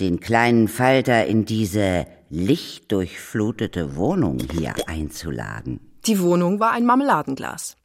den 0.00 0.20
kleinen 0.20 0.68
Falter 0.68 1.24
in 1.26 1.44
diese 1.44 2.06
lichtdurchflutete 2.28 3.96
Wohnung 3.96 4.38
hier 4.52 4.74
einzuladen. 4.86 5.80
Die 6.06 6.20
Wohnung 6.20 6.60
war 6.60 6.72
ein 6.72 6.84
Marmeladenglas. 6.84 7.76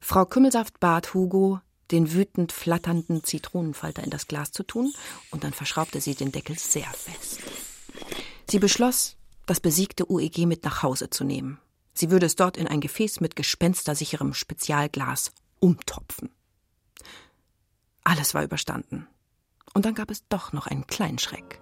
Frau 0.00 0.24
Kümmelsaft 0.24 0.80
bat 0.80 1.14
Hugo, 1.14 1.60
den 1.90 2.12
wütend 2.12 2.52
flatternden 2.52 3.24
Zitronenfalter 3.24 4.02
in 4.02 4.10
das 4.10 4.26
Glas 4.26 4.52
zu 4.52 4.62
tun, 4.62 4.92
und 5.30 5.44
dann 5.44 5.52
verschraubte 5.52 6.00
sie 6.00 6.14
den 6.14 6.32
Deckel 6.32 6.58
sehr 6.58 6.88
fest. 6.90 7.40
Sie 8.48 8.58
beschloss, 8.58 9.16
das 9.46 9.60
besiegte 9.60 10.10
UEG 10.10 10.46
mit 10.46 10.64
nach 10.64 10.82
Hause 10.82 11.10
zu 11.10 11.24
nehmen. 11.24 11.58
Sie 11.94 12.10
würde 12.10 12.26
es 12.26 12.36
dort 12.36 12.56
in 12.56 12.68
ein 12.68 12.80
Gefäß 12.80 13.20
mit 13.20 13.34
gespenstersicherem 13.34 14.34
Spezialglas 14.34 15.32
umtopfen. 15.58 16.30
Alles 18.04 18.34
war 18.34 18.44
überstanden. 18.44 19.06
Und 19.74 19.84
dann 19.84 19.94
gab 19.94 20.10
es 20.10 20.26
doch 20.28 20.52
noch 20.52 20.66
einen 20.66 20.86
kleinen 20.86 21.18
Schreck. 21.18 21.60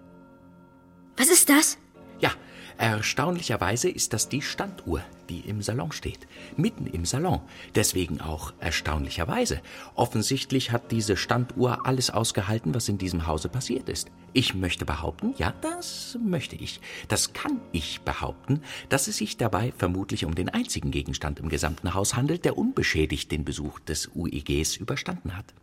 Was 1.17 1.29
ist 1.29 1.49
das? 1.49 1.79
Ja, 2.21 2.33
erstaunlicherweise 2.79 3.89
ist 3.89 4.13
das 4.13 4.29
die 4.29 4.43
Standuhr, 4.43 5.03
die 5.29 5.41
im 5.41 5.63
Salon 5.63 5.93
steht. 5.93 6.27
Mitten 6.57 6.87
im 6.87 7.05
Salon. 7.05 7.41
Deswegen 7.75 8.21
auch 8.21 8.53
erstaunlicherweise. 8.61 9.61
Offensichtlich 9.95 10.73
hat 10.73 10.93
diese 10.93 11.17
Standuhr 11.17 11.87
alles 11.87 12.11
ausgehalten, 12.11 12.75
was 12.75 12.89
in 12.89 12.99
diesem 12.99 13.27
Hause 13.27 13.49
passiert 13.49 13.89
ist. 13.89 14.11
Ich 14.33 14.55
möchte 14.55 14.85
behaupten, 14.85 15.35
ja, 15.39 15.55
das 15.63 16.19
möchte 16.23 16.57
ich, 16.57 16.81
das 17.09 17.33
kann 17.33 17.61
ich 17.73 18.03
behaupten, 18.03 18.61
dass 18.89 19.09
es 19.09 19.17
sich 19.17 19.37
dabei 19.37 19.73
vermutlich 19.77 20.25
um 20.25 20.35
den 20.35 20.49
einzigen 20.49 20.91
Gegenstand 20.91 21.41
im 21.41 21.49
gesamten 21.49 21.95
Haus 21.95 22.17
handelt, 22.17 22.45
der 22.45 22.59
unbeschädigt 22.59 23.33
den 23.33 23.45
Besuch 23.45 23.81
des 23.81 24.11
UEGs 24.15 24.77
überstanden 24.77 25.37
hat. 25.37 25.55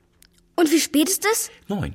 Und 0.56 0.72
wie 0.72 0.80
spät 0.80 1.10
ist 1.10 1.26
es? 1.32 1.52
Neun. 1.68 1.94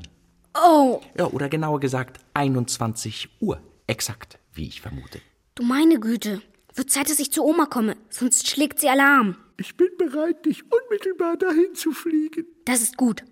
Oh. 0.55 1.01
Ja, 1.17 1.27
oder 1.27 1.49
genauer 1.49 1.81
gesagt 1.81 2.21
21 2.35 3.29
Uhr. 3.41 3.61
Exakt, 3.87 4.38
wie 4.53 4.69
ich 4.69 4.81
vermute. 4.81 5.21
Du 5.55 5.63
meine 5.63 5.99
Güte. 6.01 6.43
Wird 6.75 6.91
Zeit, 6.91 7.11
dass 7.11 7.19
ich 7.19 7.33
zu 7.33 7.45
Oma 7.45 7.67
komme, 7.67 7.97
sonst 8.09 8.49
schlägt 8.49 8.79
sie 8.79 8.89
Alarm. 8.89 9.37
Ich 9.57 9.77
bin 9.77 9.89
bereit, 9.99 10.47
dich 10.47 10.63
unmittelbar 10.71 11.37
dahin 11.37 11.75
zu 11.75 11.91
fliegen. 11.91 12.47
Das 12.65 12.81
ist 12.81 12.97
gut. 12.97 13.25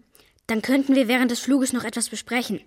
Dann 0.49 0.63
könnten 0.63 0.97
wir 0.97 1.07
während 1.07 1.31
des 1.31 1.41
Fluges 1.41 1.73
noch 1.73 1.85
etwas 1.85 2.09
besprechen. 2.09 2.61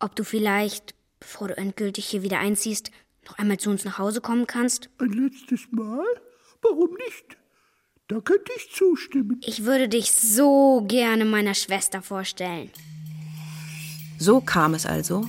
Ob 0.00 0.16
du 0.16 0.24
vielleicht, 0.24 0.94
bevor 1.20 1.48
du 1.48 1.56
endgültig 1.56 2.06
hier 2.06 2.22
wieder 2.22 2.40
einziehst, 2.40 2.90
noch 3.26 3.38
einmal 3.38 3.58
zu 3.58 3.70
uns 3.70 3.84
nach 3.84 3.98
Hause 3.98 4.20
kommen 4.20 4.46
kannst? 4.46 4.88
Ein 4.98 5.10
letztes 5.10 5.70
Mal? 5.70 6.04
Warum 6.62 6.90
nicht? 6.94 7.36
Da 8.08 8.20
könnte 8.20 8.50
ich 8.56 8.72
zustimmen. 8.72 9.40
Ich 9.44 9.64
würde 9.64 9.88
dich 9.88 10.10
so 10.12 10.84
gerne 10.88 11.24
meiner 11.24 11.54
Schwester 11.54 12.02
vorstellen. 12.02 12.70
So 14.18 14.40
kam 14.40 14.74
es 14.74 14.84
also, 14.84 15.28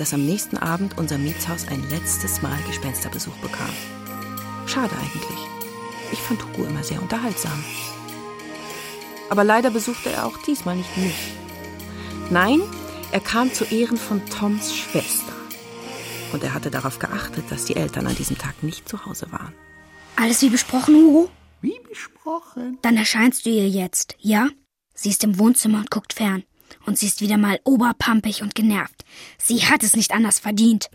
dass 0.00 0.14
am 0.14 0.24
nächsten 0.24 0.56
Abend 0.56 0.96
unser 0.96 1.18
Mietshaus 1.18 1.68
ein 1.68 1.86
letztes 1.90 2.40
Mal 2.40 2.56
Gespensterbesuch 2.66 3.36
bekam. 3.36 3.68
Schade 4.66 4.94
eigentlich. 4.96 5.38
Ich 6.10 6.18
fand 6.18 6.42
Hugo 6.42 6.64
immer 6.64 6.82
sehr 6.82 7.02
unterhaltsam. 7.02 7.62
Aber 9.28 9.44
leider 9.44 9.70
besuchte 9.70 10.10
er 10.10 10.26
auch 10.26 10.38
diesmal 10.38 10.76
nicht 10.76 10.96
mich. 10.96 11.32
Nein, 12.30 12.62
er 13.12 13.20
kam 13.20 13.52
zu 13.52 13.64
Ehren 13.64 13.98
von 13.98 14.24
Toms 14.30 14.74
Schwester. 14.74 15.34
Und 16.32 16.42
er 16.44 16.54
hatte 16.54 16.70
darauf 16.70 16.98
geachtet, 16.98 17.44
dass 17.50 17.66
die 17.66 17.76
Eltern 17.76 18.06
an 18.06 18.16
diesem 18.16 18.38
Tag 18.38 18.62
nicht 18.62 18.88
zu 18.88 19.04
Hause 19.04 19.30
waren. 19.30 19.52
Alles 20.16 20.40
wie 20.40 20.48
besprochen, 20.48 20.94
Hugo? 20.94 21.28
Wie 21.60 21.78
besprochen? 21.88 22.78
Dann 22.80 22.96
erscheinst 22.96 23.44
du 23.44 23.50
ihr 23.50 23.68
jetzt, 23.68 24.16
ja? 24.18 24.48
Sie 24.94 25.10
ist 25.10 25.24
im 25.24 25.38
Wohnzimmer 25.38 25.78
und 25.78 25.90
guckt 25.90 26.14
fern. 26.14 26.44
Und 26.86 26.98
sie 26.98 27.06
ist 27.06 27.20
wieder 27.20 27.36
mal 27.36 27.60
oberpampig 27.64 28.42
und 28.42 28.54
genervt. 28.54 29.04
Sie 29.38 29.66
hat 29.66 29.82
es 29.82 29.96
nicht 29.96 30.12
anders 30.12 30.38
verdient. 30.38 30.90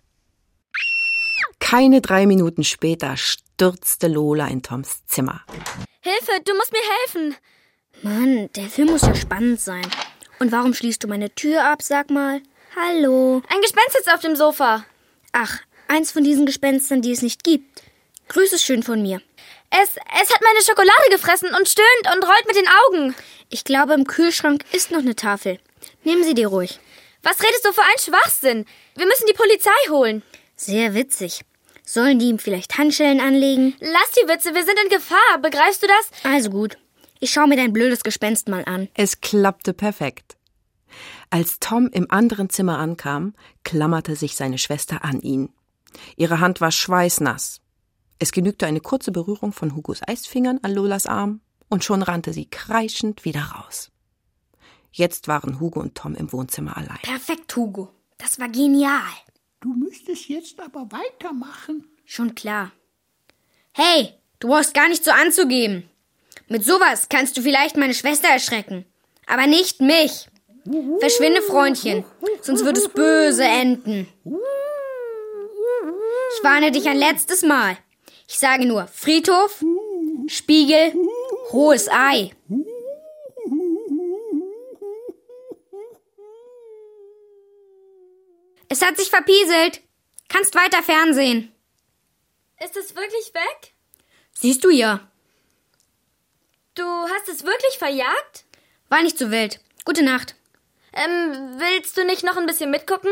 Keine 1.59 2.01
drei 2.01 2.25
Minuten 2.25 2.63
später 2.63 3.17
stürzte 3.17 4.07
Lola 4.07 4.47
in 4.47 4.61
Toms 4.61 5.05
Zimmer. 5.07 5.43
Hilfe, 6.01 6.41
du 6.45 6.53
musst 6.55 6.71
mir 6.71 6.79
helfen. 6.99 7.35
Mann, 8.01 8.49
der 8.55 8.69
Film 8.69 8.89
muss 8.89 9.01
ja 9.01 9.15
spannend 9.15 9.59
sein. 9.59 9.85
Und 10.39 10.51
warum 10.51 10.73
schließt 10.73 11.03
du 11.03 11.07
meine 11.07 11.33
Tür 11.33 11.63
ab, 11.63 11.81
sag 11.81 12.09
mal? 12.09 12.41
Hallo. 12.75 13.41
Ein 13.49 13.61
Gespenst 13.61 13.93
sitzt 13.93 14.13
auf 14.13 14.19
dem 14.19 14.35
Sofa. 14.35 14.85
Ach, 15.31 15.59
eins 15.87 16.11
von 16.11 16.23
diesen 16.23 16.45
Gespenstern, 16.45 17.01
die 17.01 17.11
es 17.11 17.21
nicht 17.21 17.43
gibt. 17.43 17.83
Grüß 18.27 18.53
es 18.53 18.63
schön 18.63 18.83
von 18.83 19.01
mir. 19.01 19.21
Es, 19.69 19.89
es 20.21 20.33
hat 20.33 20.41
meine 20.41 20.61
Schokolade 20.63 21.09
gefressen 21.09 21.49
und 21.55 21.67
stöhnt 21.67 22.15
und 22.15 22.23
rollt 22.27 22.47
mit 22.47 22.55
den 22.55 22.67
Augen. 22.67 23.15
Ich 23.49 23.63
glaube, 23.63 23.93
im 23.93 24.05
Kühlschrank 24.05 24.63
ist 24.71 24.91
noch 24.91 24.99
eine 24.99 25.15
Tafel. 25.15 25.59
Nehmen 26.05 26.23
Sie 26.23 26.35
die 26.35 26.43
ruhig. 26.43 26.79
Was 27.23 27.41
redest 27.41 27.65
du 27.65 27.73
für 27.73 27.81
einen 27.81 27.99
Schwachsinn? 27.99 28.65
Wir 28.95 29.05
müssen 29.07 29.25
die 29.27 29.33
Polizei 29.33 29.89
holen. 29.89 30.21
Sehr 30.55 30.93
witzig. 30.93 31.41
Sollen 31.83 32.19
die 32.19 32.29
ihm 32.29 32.39
vielleicht 32.39 32.77
Handschellen 32.77 33.19
anlegen? 33.19 33.75
Lass 33.79 34.11
die 34.11 34.27
Witze, 34.27 34.53
wir 34.53 34.63
sind 34.63 34.79
in 34.83 34.89
Gefahr. 34.89 35.39
Begreifst 35.41 35.83
du 35.83 35.87
das? 35.87 36.31
Also 36.31 36.51
gut. 36.51 36.77
Ich 37.19 37.31
schaue 37.31 37.47
mir 37.47 37.57
dein 37.57 37.73
blödes 37.73 38.03
Gespenst 38.03 38.47
mal 38.49 38.63
an. 38.65 38.87
Es 38.93 39.19
klappte 39.19 39.73
perfekt. 39.73 40.37
Als 41.31 41.59
Tom 41.59 41.89
im 41.91 42.09
anderen 42.11 42.49
Zimmer 42.49 42.77
ankam, 42.77 43.33
klammerte 43.63 44.15
sich 44.15 44.35
seine 44.35 44.59
Schwester 44.59 45.03
an 45.03 45.21
ihn. 45.21 45.49
Ihre 46.17 46.39
Hand 46.39 46.61
war 46.61 46.71
schweißnass. 46.71 47.61
Es 48.19 48.31
genügte 48.31 48.67
eine 48.67 48.79
kurze 48.79 49.11
Berührung 49.11 49.51
von 49.51 49.75
Hugos 49.75 50.01
Eisfingern 50.07 50.59
an 50.61 50.71
Lolas 50.71 51.07
Arm, 51.07 51.41
und 51.67 51.83
schon 51.83 52.03
rannte 52.03 52.31
sie 52.31 52.45
kreischend 52.45 53.25
wieder 53.25 53.41
raus. 53.41 53.91
Jetzt 54.97 55.27
waren 55.27 55.59
Hugo 55.59 55.81
und 55.81 55.95
Tom 55.95 56.15
im 56.15 56.31
Wohnzimmer 56.31 56.77
allein. 56.77 56.99
Perfekt, 57.03 57.53
Hugo. 57.53 57.89
Das 58.17 58.39
war 58.39 58.47
genial. 58.47 59.01
Du 59.59 59.73
müsstest 59.73 60.29
jetzt 60.29 60.57
aber 60.57 60.87
weitermachen. 60.89 61.85
Schon 62.05 62.33
klar. 62.33 62.71
Hey, 63.73 64.13
du 64.39 64.47
brauchst 64.47 64.73
gar 64.73 64.87
nicht 64.87 65.03
so 65.03 65.11
anzugeben. 65.11 65.89
Mit 66.47 66.63
sowas 66.63 67.09
kannst 67.09 67.35
du 67.35 67.41
vielleicht 67.41 67.75
meine 67.75 67.93
Schwester 67.93 68.29
erschrecken. 68.29 68.85
Aber 69.27 69.47
nicht 69.47 69.81
mich. 69.81 70.29
Verschwinde, 70.99 71.41
Freundchen, 71.41 72.05
sonst 72.41 72.63
wird 72.63 72.77
es 72.77 72.87
böse 72.87 73.43
enden. 73.43 74.07
Ich 76.37 76.43
warne 76.43 76.71
dich 76.71 76.87
ein 76.87 76.97
letztes 76.97 77.41
Mal. 77.41 77.77
Ich 78.29 78.39
sage 78.39 78.65
nur 78.65 78.87
Friedhof, 78.87 79.61
Spiegel, 80.27 80.93
hohes 81.51 81.89
Ei. 81.91 82.31
Es 88.69 88.81
hat 88.81 88.97
sich 88.97 89.09
verpieselt. 89.09 89.81
Kannst 90.27 90.55
weiter 90.55 90.81
fernsehen. 90.81 91.51
Ist 92.63 92.75
es 92.75 92.95
wirklich 92.95 93.33
weg? 93.33 93.73
Siehst 94.33 94.63
du 94.63 94.69
ja. 94.69 95.07
Du 96.73 96.83
hast 96.83 97.29
es 97.29 97.43
wirklich 97.43 97.77
verjagt? 97.77 98.45
War 98.89 99.01
nicht 99.01 99.17
so 99.17 99.31
wild. 99.31 99.59
Gute 99.85 100.03
Nacht. 100.03 100.35
Ähm, 100.93 101.55
willst 101.57 101.97
du 101.97 102.05
nicht 102.05 102.23
noch 102.23 102.37
ein 102.37 102.45
bisschen 102.45 102.71
mitgucken? 102.71 103.11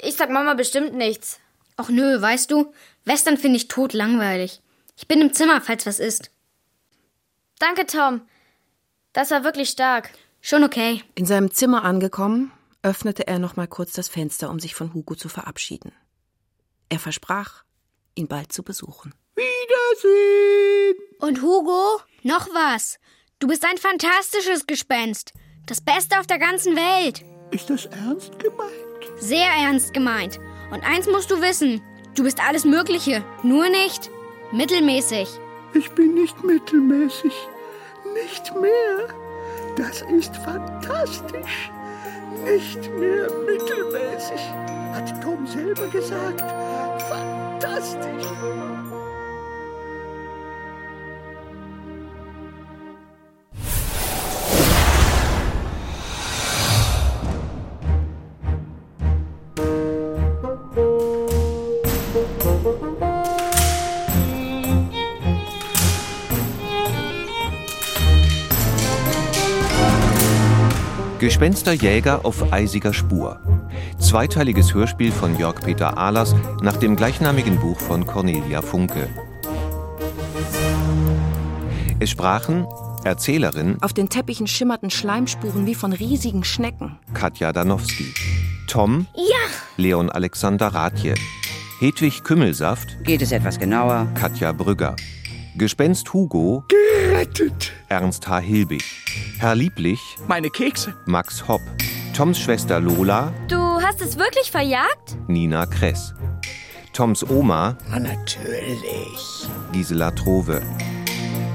Ich 0.00 0.16
sag 0.16 0.30
Mama 0.30 0.54
bestimmt 0.54 0.94
nichts. 0.94 1.38
Ach 1.76 1.88
nö, 1.88 2.20
weißt 2.20 2.50
du, 2.50 2.72
Western 3.04 3.38
finde 3.38 3.56
ich 3.56 3.68
tot 3.68 3.92
langweilig. 3.92 4.60
Ich 4.96 5.08
bin 5.08 5.20
im 5.20 5.32
Zimmer, 5.32 5.60
falls 5.60 5.86
was 5.86 6.00
ist. 6.00 6.30
Danke, 7.58 7.86
Tom. 7.86 8.22
Das 9.12 9.30
war 9.30 9.44
wirklich 9.44 9.70
stark. 9.70 10.10
Schon 10.40 10.64
okay. 10.64 11.02
In 11.14 11.26
seinem 11.26 11.52
Zimmer 11.52 11.84
angekommen, 11.84 12.52
öffnete 12.82 13.26
er 13.26 13.38
noch 13.38 13.56
mal 13.56 13.68
kurz 13.68 13.92
das 13.92 14.08
Fenster, 14.08 14.50
um 14.50 14.58
sich 14.58 14.74
von 14.74 14.92
Hugo 14.92 15.14
zu 15.14 15.28
verabschieden. 15.28 15.92
Er 16.88 16.98
versprach, 16.98 17.64
ihn 18.14 18.28
bald 18.28 18.52
zu 18.52 18.62
besuchen. 18.62 19.14
Wiedersehen! 19.34 20.96
Und 21.20 21.42
Hugo, 21.42 22.00
noch 22.22 22.48
was. 22.48 22.98
Du 23.38 23.46
bist 23.48 23.64
ein 23.64 23.78
fantastisches 23.78 24.66
Gespenst. 24.66 25.32
Das 25.66 25.80
Beste 25.80 26.18
auf 26.18 26.26
der 26.26 26.38
ganzen 26.38 26.76
Welt. 26.76 27.24
Ist 27.50 27.70
das 27.70 27.86
ernst 27.86 28.38
gemeint? 28.38 28.72
Sehr 29.16 29.46
ernst 29.46 29.94
gemeint. 29.94 30.38
Und 30.70 30.82
eins 30.84 31.06
musst 31.06 31.30
du 31.30 31.40
wissen. 31.40 31.82
Du 32.14 32.24
bist 32.24 32.40
alles 32.46 32.64
Mögliche, 32.64 33.24
nur 33.42 33.68
nicht 33.68 34.10
mittelmäßig. 34.52 35.28
Ich 35.74 35.90
bin 35.92 36.14
nicht 36.14 36.44
mittelmäßig. 36.44 37.32
Nicht 38.12 38.54
mehr. 38.56 39.08
Das 39.76 40.02
ist 40.02 40.36
fantastisch. 40.36 41.70
Nicht 42.44 42.90
mehr 42.98 43.28
mittelmäßig, 43.46 44.40
hat 44.92 45.22
Tom 45.22 45.46
selber 45.46 45.86
gesagt. 45.86 46.40
Fantastisch. 47.08 48.26
Gespensterjäger 71.22 72.24
auf 72.24 72.52
eisiger 72.52 72.92
Spur. 72.92 73.38
Zweiteiliges 74.00 74.74
Hörspiel 74.74 75.12
von 75.12 75.38
Jörg 75.38 75.60
Peter 75.60 75.96
Ahlers 75.96 76.34
nach 76.62 76.76
dem 76.76 76.96
gleichnamigen 76.96 77.60
Buch 77.60 77.78
von 77.78 78.04
Cornelia 78.04 78.60
Funke. 78.60 79.08
Es 82.00 82.10
sprachen 82.10 82.66
Erzählerin 83.04 83.76
Auf 83.82 83.92
den 83.92 84.08
Teppichen 84.08 84.48
schimmerten 84.48 84.90
Schleimspuren 84.90 85.64
wie 85.64 85.76
von 85.76 85.92
riesigen 85.92 86.42
Schnecken. 86.42 86.98
Katja 87.14 87.52
Danowski, 87.52 88.12
Tom 88.66 89.06
Ja, 89.14 89.46
Leon 89.76 90.10
Alexander 90.10 90.74
Rathje, 90.74 91.14
Hedwig 91.78 92.24
Kümmelsaft 92.24 93.04
Geht 93.04 93.22
es 93.22 93.30
etwas 93.30 93.60
genauer? 93.60 94.08
Katja 94.16 94.50
Brügger, 94.50 94.96
Gespenst 95.54 96.12
Hugo 96.12 96.64
Gerettet. 96.66 97.70
Ernst 97.88 98.26
H. 98.26 98.40
Hilbig, 98.40 98.82
Herr 99.38 99.54
Lieblich? 99.54 100.00
Meine 100.28 100.50
Kekse. 100.50 100.94
Max 101.06 101.46
Hopp, 101.48 101.60
Toms 102.16 102.38
Schwester 102.38 102.80
Lola? 102.80 103.32
Du 103.48 103.58
hast 103.82 104.00
es 104.00 104.18
wirklich 104.18 104.50
verjagt? 104.50 105.16
Nina 105.26 105.66
Kress, 105.66 106.14
Toms 106.92 107.28
Oma? 107.28 107.76
Na, 107.90 107.98
natürlich. 107.98 109.48
Gisela 109.72 110.10
Trove, 110.10 110.62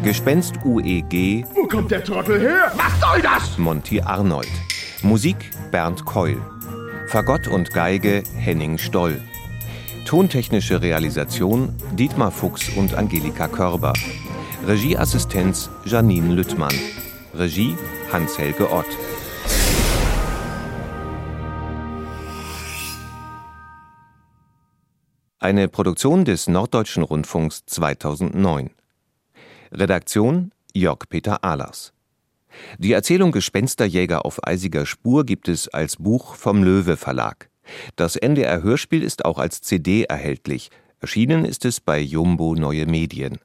Gespenst 0.04 0.56
UEG 0.64 1.46
Wo 1.54 1.68
kommt 1.68 1.92
der 1.92 2.04
Trottel 2.04 2.40
her? 2.40 2.72
Was 2.76 3.00
soll 3.00 3.22
das? 3.22 3.58
Monty 3.58 4.02
Arnold, 4.02 4.50
Musik 5.04 5.38
Bernd 5.72 6.06
Keul, 6.06 6.38
Fagott 7.08 7.48
und 7.48 7.72
Geige 7.72 8.24
Henning 8.36 8.78
Stoll, 8.78 9.22
Tontechnische 10.06 10.82
Realisation 10.82 11.76
Dietmar 11.94 12.32
Fuchs 12.32 12.70
und 12.76 12.94
Angelika 12.96 13.48
Körber, 13.48 13.94
Regieassistenz 14.66 15.70
Janine 15.86 16.34
Lüttmann, 16.34 16.74
Regie 17.34 17.76
Hans-Helge 18.12 18.72
Ott. 18.72 18.86
Eine 25.40 25.68
Produktion 25.68 26.26
des 26.26 26.48
Norddeutschen 26.48 27.04
Rundfunks 27.04 27.66
2009. 27.66 28.72
Redaktion 29.72 30.52
Jörg 30.74 31.00
Peter 31.10 31.44
Ahlers. 31.44 31.94
Die 32.80 32.94
Erzählung 32.94 33.32
Gespensterjäger 33.32 34.26
auf 34.26 34.46
eisiger 34.48 34.86
Spur 34.86 35.26
gibt 35.26 35.48
es 35.50 35.68
als 35.68 35.98
Buch 35.98 36.36
vom 36.36 36.64
Löwe 36.64 36.98
Verlag. 36.98 37.50
Das 37.98 38.16
NDR 38.16 38.64
Hörspiel 38.64 39.04
ist 39.04 39.26
auch 39.26 39.38
als 39.38 39.62
CD 39.62 40.04
erhältlich. 40.04 40.72
Erschienen 41.02 41.46
ist 41.46 41.66
es 41.66 41.82
bei 41.82 42.00
Jumbo 42.00 42.56
Neue 42.56 42.86
Medien. 42.86 43.38